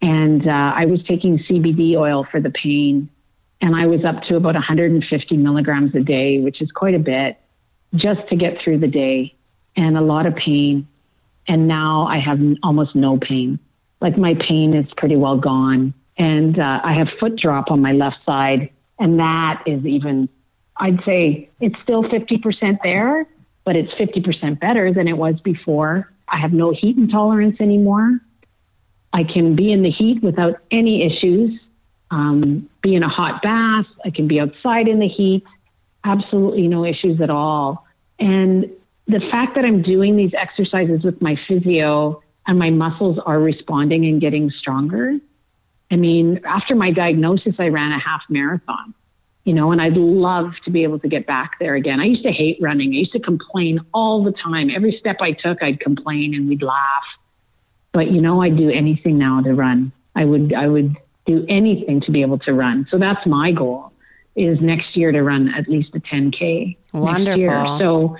[0.00, 3.08] And uh, I was taking CBD oil for the pain.
[3.60, 7.38] And I was up to about 150 milligrams a day, which is quite a bit,
[7.94, 9.34] just to get through the day
[9.76, 10.88] and a lot of pain.
[11.46, 13.58] And now I have almost no pain
[14.02, 15.94] like my pain is pretty well gone.
[16.18, 18.68] And uh, I have foot drop on my left side.
[18.98, 20.28] And that is even,
[20.82, 23.24] I'd say it's still 50% there,
[23.64, 26.12] but it's 50% better than it was before.
[26.26, 28.18] I have no heat intolerance anymore.
[29.12, 31.52] I can be in the heat without any issues,
[32.10, 33.86] um, be in a hot bath.
[34.04, 35.44] I can be outside in the heat,
[36.04, 37.86] absolutely no issues at all.
[38.18, 38.68] And
[39.06, 44.04] the fact that I'm doing these exercises with my physio and my muscles are responding
[44.06, 45.16] and getting stronger.
[45.92, 48.94] I mean, after my diagnosis, I ran a half marathon,
[49.44, 52.00] you know, and I'd love to be able to get back there again.
[52.00, 52.90] I used to hate running.
[52.90, 54.70] I used to complain all the time.
[54.70, 57.04] Every step I took, I'd complain and we'd laugh.
[57.92, 59.92] But you know, I'd do anything now to run.
[60.14, 62.86] I would, I would do anything to be able to run.
[62.90, 63.92] So that's my goal
[64.34, 66.76] is next year to run at least a 10K.
[66.94, 67.78] Wonderful.
[67.78, 68.16] So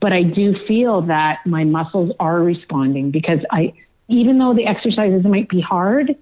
[0.00, 3.72] but I do feel that my muscles are responding because I,
[4.08, 6.14] even though the exercises might be hard,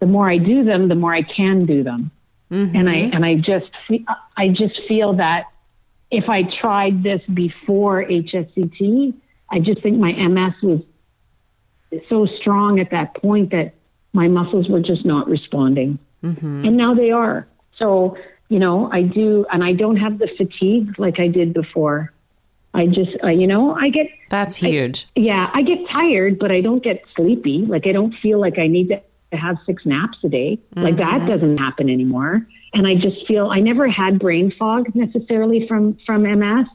[0.00, 2.10] the more I do them, the more I can do them.
[2.50, 2.76] Mm-hmm.
[2.76, 3.70] And I, and I just,
[4.36, 5.44] I just feel that
[6.10, 9.14] if I tried this before HSCT,
[9.50, 10.80] I just think my MS was
[12.08, 13.74] so strong at that point that
[14.12, 15.98] my muscles were just not responding.
[16.22, 16.64] Mm-hmm.
[16.64, 17.46] And now they are.
[17.76, 18.16] So,
[18.48, 22.12] you know, I do, and I don't have the fatigue like I did before.
[22.74, 24.06] I just, uh, you know, I get.
[24.28, 25.06] That's huge.
[25.16, 27.64] I, yeah, I get tired, but I don't get sleepy.
[27.66, 29.00] Like I don't feel like I need to,
[29.30, 30.58] to have six naps a day.
[30.70, 30.82] Mm-hmm.
[30.82, 31.28] Like that mm-hmm.
[31.28, 32.46] doesn't happen anymore.
[32.74, 36.66] And I just feel I never had brain fog necessarily from from MS,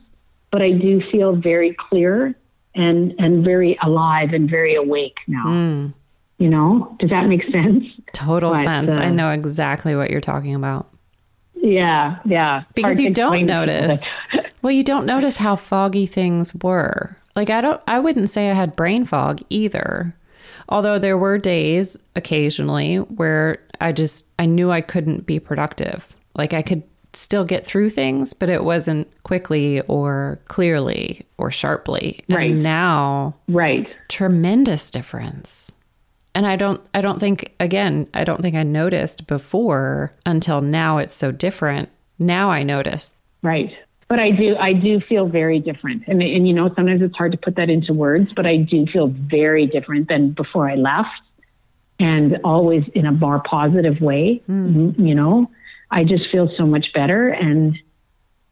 [0.52, 2.36] but I do feel very clear
[2.76, 5.46] and and very alive and very awake now.
[5.46, 5.94] Mm.
[6.40, 7.86] You know, does that make sense?
[8.12, 8.98] Total but, sense.
[8.98, 10.90] Uh, I know exactly what you're talking about.
[11.56, 12.64] Yeah, yeah.
[12.76, 14.04] Because you don't notice.
[14.62, 17.18] Well, you don't notice how foggy things were.
[17.36, 20.16] Like I don't I wouldn't say I had brain fog either.
[20.70, 26.16] Although there were days occasionally where I just I knew I couldn't be productive.
[26.36, 26.84] Like I could
[27.14, 32.24] still get through things, but it wasn't quickly or clearly or sharply.
[32.30, 32.52] Right.
[32.52, 33.88] And now Right.
[34.10, 35.72] Tremendous difference.
[36.36, 40.98] And I don't I don't think again, I don't think I noticed before until now
[40.98, 41.90] it's so different.
[42.18, 43.14] Now I notice.
[43.42, 43.74] Right.
[44.14, 46.04] But I do I do feel very different.
[46.06, 48.86] And and you know, sometimes it's hard to put that into words, but I do
[48.86, 51.10] feel very different than before I left
[52.00, 54.94] and always in a more positive way, mm.
[55.00, 55.50] you know.
[55.90, 57.76] I just feel so much better and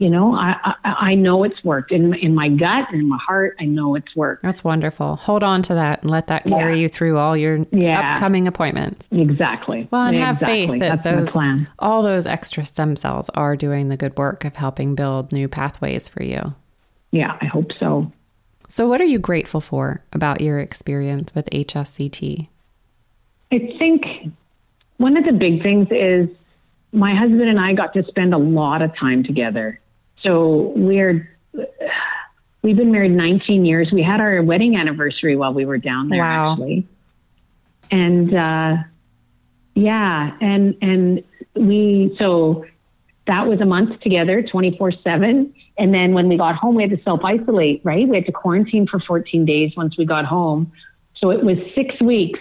[0.02, 3.20] you know, I, I, I know it's worked in in my gut and in my
[3.24, 3.56] heart.
[3.60, 4.41] I know it's worked.
[4.41, 5.16] That's wonderful.
[5.18, 6.82] Hold on to that and let that carry yeah.
[6.82, 8.16] you through all your yeah.
[8.16, 9.08] upcoming appointments.
[9.12, 9.88] Exactly.
[9.91, 10.62] Well, and exactly.
[10.62, 14.43] have faith that That's those all those extra stem cells are doing the good work
[14.43, 16.56] of helping build new pathways for you.
[17.12, 18.12] Yeah, I hope so.
[18.70, 22.47] So, what are you grateful for about your experience with HSCT?
[23.52, 24.02] I think
[24.97, 26.28] one of the big things is
[26.91, 29.80] my husband and I got to spend a lot of time together.
[30.24, 31.30] So we're
[32.61, 33.89] we've been married 19 years.
[33.91, 36.51] We had our wedding anniversary while we were down there wow.
[36.51, 36.88] actually.
[37.89, 38.76] And uh,
[39.76, 41.24] yeah, and and
[41.55, 42.65] we so
[43.28, 45.53] that was a month together, 24/7.
[45.78, 48.07] And then when we got home, we had to self isolate, right?
[48.07, 50.72] We had to quarantine for 14 days once we got home.
[51.15, 52.39] So it was 6 weeks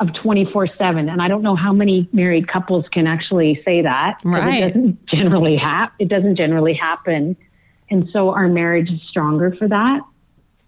[0.00, 1.08] of 24 7.
[1.08, 4.20] And I don't know how many married couples can actually say that.
[4.24, 4.62] Right.
[4.62, 5.96] It doesn't generally happen.
[5.98, 7.36] It doesn't generally happen.
[7.90, 10.00] And so our marriage is stronger for that.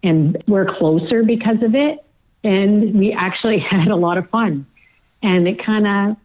[0.02, 1.98] And we're closer because of it.
[2.42, 4.66] And we actually had a lot of fun.
[5.22, 6.16] And it kind of,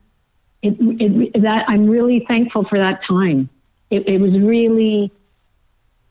[0.63, 3.49] it, it, that I'm really thankful for that time.
[3.91, 5.11] It, it was really,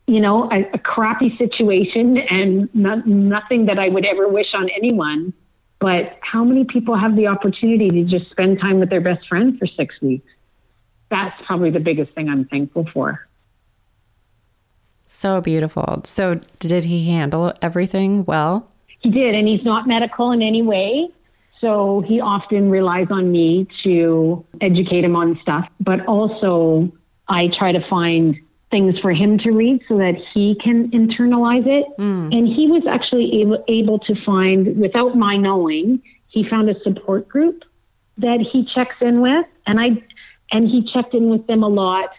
[0.07, 4.69] you know, a, a crappy situation and not, nothing that I would ever wish on
[4.69, 5.33] anyone
[5.79, 9.57] but how many people have the opportunity to just spend time with their best friend
[9.59, 10.27] for six weeks?
[11.09, 13.27] That's probably the biggest thing I'm thankful for.
[15.05, 16.01] So beautiful.
[16.03, 18.71] So, did he handle everything well?
[18.99, 21.09] He did, and he's not medical in any way.
[21.61, 26.91] So, he often relies on me to educate him on stuff, but also
[27.27, 28.35] I try to find
[28.71, 31.85] things for him to read so that he can internalize it.
[31.99, 32.35] Mm.
[32.35, 37.27] And he was actually able, able to find, without my knowing, he found a support
[37.27, 37.63] group
[38.17, 39.45] that he checks in with.
[39.67, 40.03] And I,
[40.51, 42.09] and he checked in with them a lot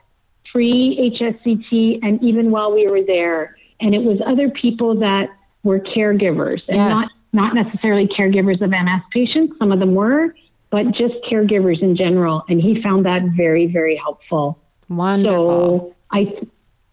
[0.53, 3.57] pre HSCT and even while we were there.
[3.80, 5.28] And it was other people that
[5.62, 6.99] were caregivers and yes.
[6.99, 9.59] not, not necessarily caregivers of MS patients.
[9.59, 10.34] Some of them were,
[10.70, 12.44] but just caregivers in general.
[12.49, 14.59] And he found that very, very helpful.
[14.88, 15.90] Wonderful.
[15.90, 16.32] So I,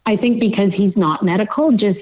[0.06, 2.00] I think because he's not medical, just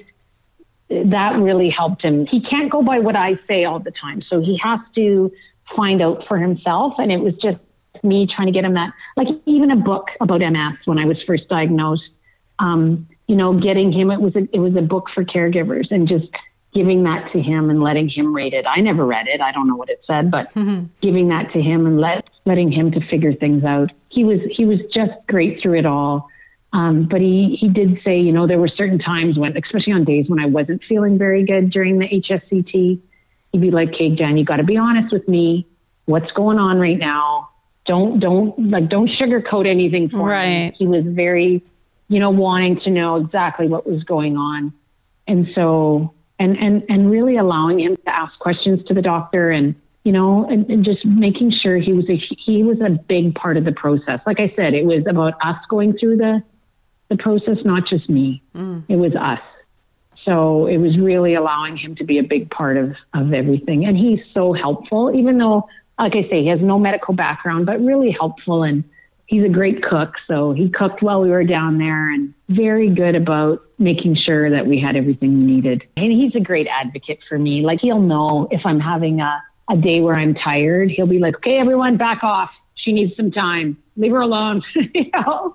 [0.90, 2.26] that really helped him.
[2.26, 4.22] He can't go by what I say all the time.
[4.28, 5.32] So he has to
[5.76, 6.94] find out for himself.
[6.98, 7.60] And it was just
[8.04, 11.18] me trying to get him that, like even a book about MS when I was
[11.26, 12.10] first diagnosed,
[12.60, 16.08] um, you know, getting him, it was a, it was a book for caregivers and
[16.08, 16.28] just
[16.74, 18.66] giving that to him and letting him read it.
[18.66, 19.42] I never read it.
[19.42, 20.86] I don't know what it said, but mm-hmm.
[21.02, 23.92] giving that to him and let, letting him to figure things out.
[24.10, 26.30] He was, he was just great through it all.
[26.74, 30.06] Um, but he, he did say, you know, there were certain times when, especially on
[30.06, 33.00] days when I wasn't feeling very good during the HSCT,
[33.52, 35.68] he'd be like, "Okay, Jen, you got to be honest with me.
[36.06, 37.50] What's going on right now?
[37.86, 40.72] Don't don't like don't sugarcoat anything for right.
[40.72, 41.62] me." He was very,
[42.08, 44.74] you know, wanting to know exactly what was going on,
[45.28, 49.76] and so and and and really allowing him to ask questions to the doctor and
[50.04, 53.56] you know, and, and, just making sure he was a he was a big part
[53.56, 54.20] of the process.
[54.26, 56.42] Like I said, it was about us going through the
[57.12, 58.42] the process, not just me.
[58.56, 58.86] Mm.
[58.88, 59.42] It was us.
[60.24, 63.86] So it was really allowing him to be a big part of, of everything.
[63.86, 65.68] And he's so helpful, even though,
[66.00, 68.64] like I say, he has no medical background, but really helpful.
[68.64, 68.84] And
[69.26, 70.14] he's a great cook.
[70.28, 74.68] So he cooked while we were down there and very good about making sure that
[74.68, 75.84] we had everything we needed.
[75.98, 77.62] And he's a great advocate for me.
[77.62, 81.36] Like he'll know if I'm having a, a day where I'm tired, he'll be like,
[81.38, 82.52] okay, everyone back off.
[82.76, 83.78] She needs some time.
[83.98, 84.62] Leave her alone.
[84.94, 85.54] you know?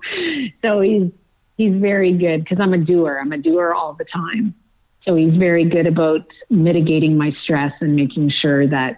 [0.61, 1.11] So he's,
[1.57, 3.19] he's very good because I'm a doer.
[3.19, 4.55] I'm a doer all the time.
[5.03, 8.97] So he's very good about mitigating my stress and making sure that,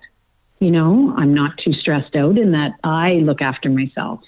[0.60, 4.20] you know, I'm not too stressed out and that I look after myself,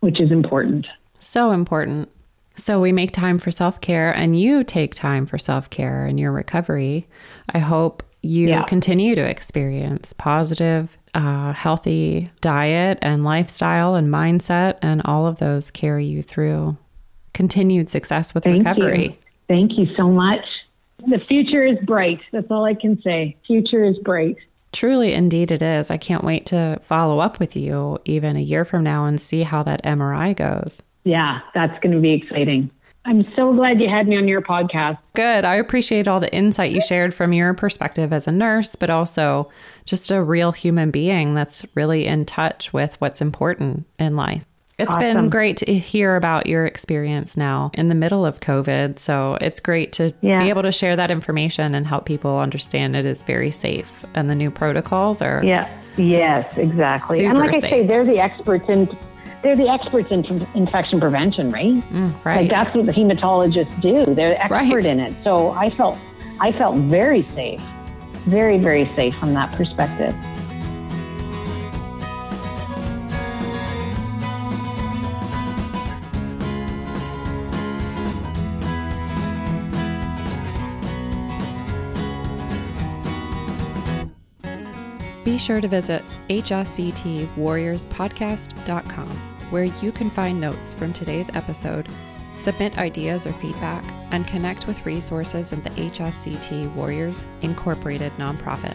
[0.00, 0.86] which is important.
[1.18, 2.10] So important.
[2.56, 6.18] So we make time for self care and you take time for self care in
[6.18, 7.06] your recovery.
[7.48, 8.64] I hope you yeah.
[8.64, 15.70] continue to experience positive, uh, healthy diet and lifestyle and mindset, and all of those
[15.70, 16.76] carry you through
[17.32, 19.04] continued success with Thank recovery.
[19.04, 19.14] You.
[19.48, 20.44] Thank you so much.
[21.08, 22.20] The future is bright.
[22.32, 23.36] That's all I can say.
[23.46, 24.36] Future is bright.
[24.72, 25.90] Truly, indeed, it is.
[25.90, 29.42] I can't wait to follow up with you even a year from now and see
[29.42, 30.82] how that MRI goes.
[31.04, 32.70] Yeah, that's going to be exciting.
[33.06, 34.98] I'm so glad you had me on your podcast.
[35.14, 35.44] Good.
[35.44, 39.50] I appreciate all the insight you shared from your perspective as a nurse, but also
[39.86, 44.44] just a real human being that's really in touch with what's important in life.
[44.80, 45.00] It's awesome.
[45.00, 48.98] been great to hear about your experience now in the middle of COVID.
[48.98, 50.38] So it's great to yeah.
[50.38, 54.30] be able to share that information and help people understand it is very safe and
[54.30, 55.40] the new protocols are.
[55.44, 55.70] Yeah.
[55.96, 57.24] Yes, exactly.
[57.24, 57.64] and like safe.
[57.64, 58.96] I say, they're the experts in
[59.42, 60.24] they're the experts in
[60.54, 61.72] infection prevention, right?
[61.72, 62.42] Mm, right.
[62.42, 64.14] Like that's what the hematologists do.
[64.14, 64.86] They're the expert right.
[64.86, 65.14] in it.
[65.24, 65.98] So I felt
[66.40, 67.60] I felt very safe,
[68.24, 70.14] very very safe from that perspective.
[85.30, 89.08] Be sure to visit hsctwarriorspodcast.com,
[89.50, 91.88] where you can find notes from today's episode,
[92.34, 98.74] submit ideas or feedback, and connect with resources of the HSCT Warriors Incorporated nonprofit.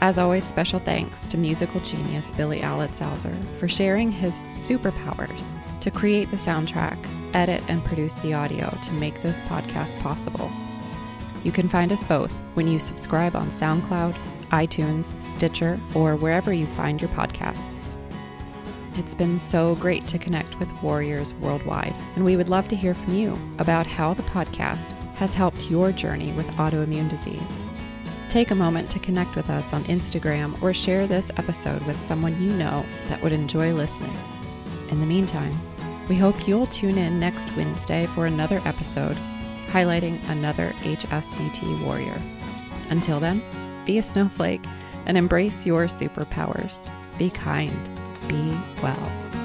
[0.00, 5.44] As always, special thanks to musical genius Billy Alitzhauser for sharing his superpowers
[5.80, 7.04] to create the soundtrack,
[7.34, 10.52] edit, and produce the audio to make this podcast possible.
[11.42, 14.16] You can find us both when you subscribe on SoundCloud,
[14.50, 17.96] iTunes, Stitcher, or wherever you find your podcasts.
[18.96, 22.94] It's been so great to connect with warriors worldwide, and we would love to hear
[22.94, 27.62] from you about how the podcast has helped your journey with autoimmune disease.
[28.28, 32.40] Take a moment to connect with us on Instagram or share this episode with someone
[32.42, 34.16] you know that would enjoy listening.
[34.90, 35.58] In the meantime,
[36.08, 39.16] we hope you'll tune in next Wednesday for another episode
[39.68, 42.18] highlighting another HSCT warrior.
[42.90, 43.42] Until then,
[43.86, 44.64] be a snowflake,
[45.06, 46.90] and embrace your superpowers.
[47.16, 47.88] Be kind,
[48.28, 48.52] be
[48.82, 49.35] well.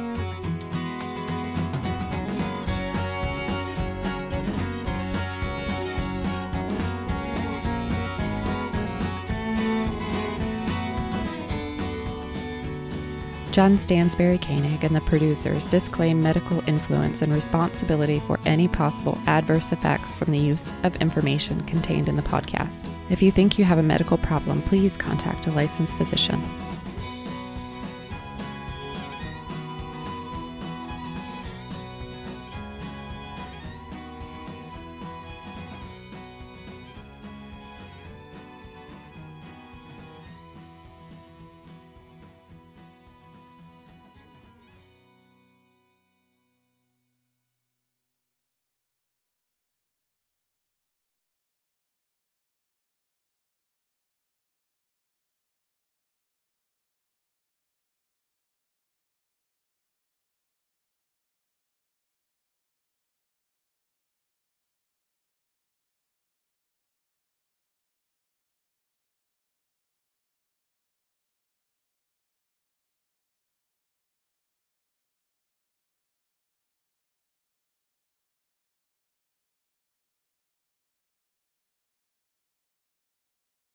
[13.52, 19.73] Jen Stansberry Koenig and the producers disclaim medical influence and responsibility for any possible adverse
[19.73, 22.86] effects from the use of information contained in the podcast.
[23.10, 26.41] If you think you have a medical problem, please contact a licensed physician.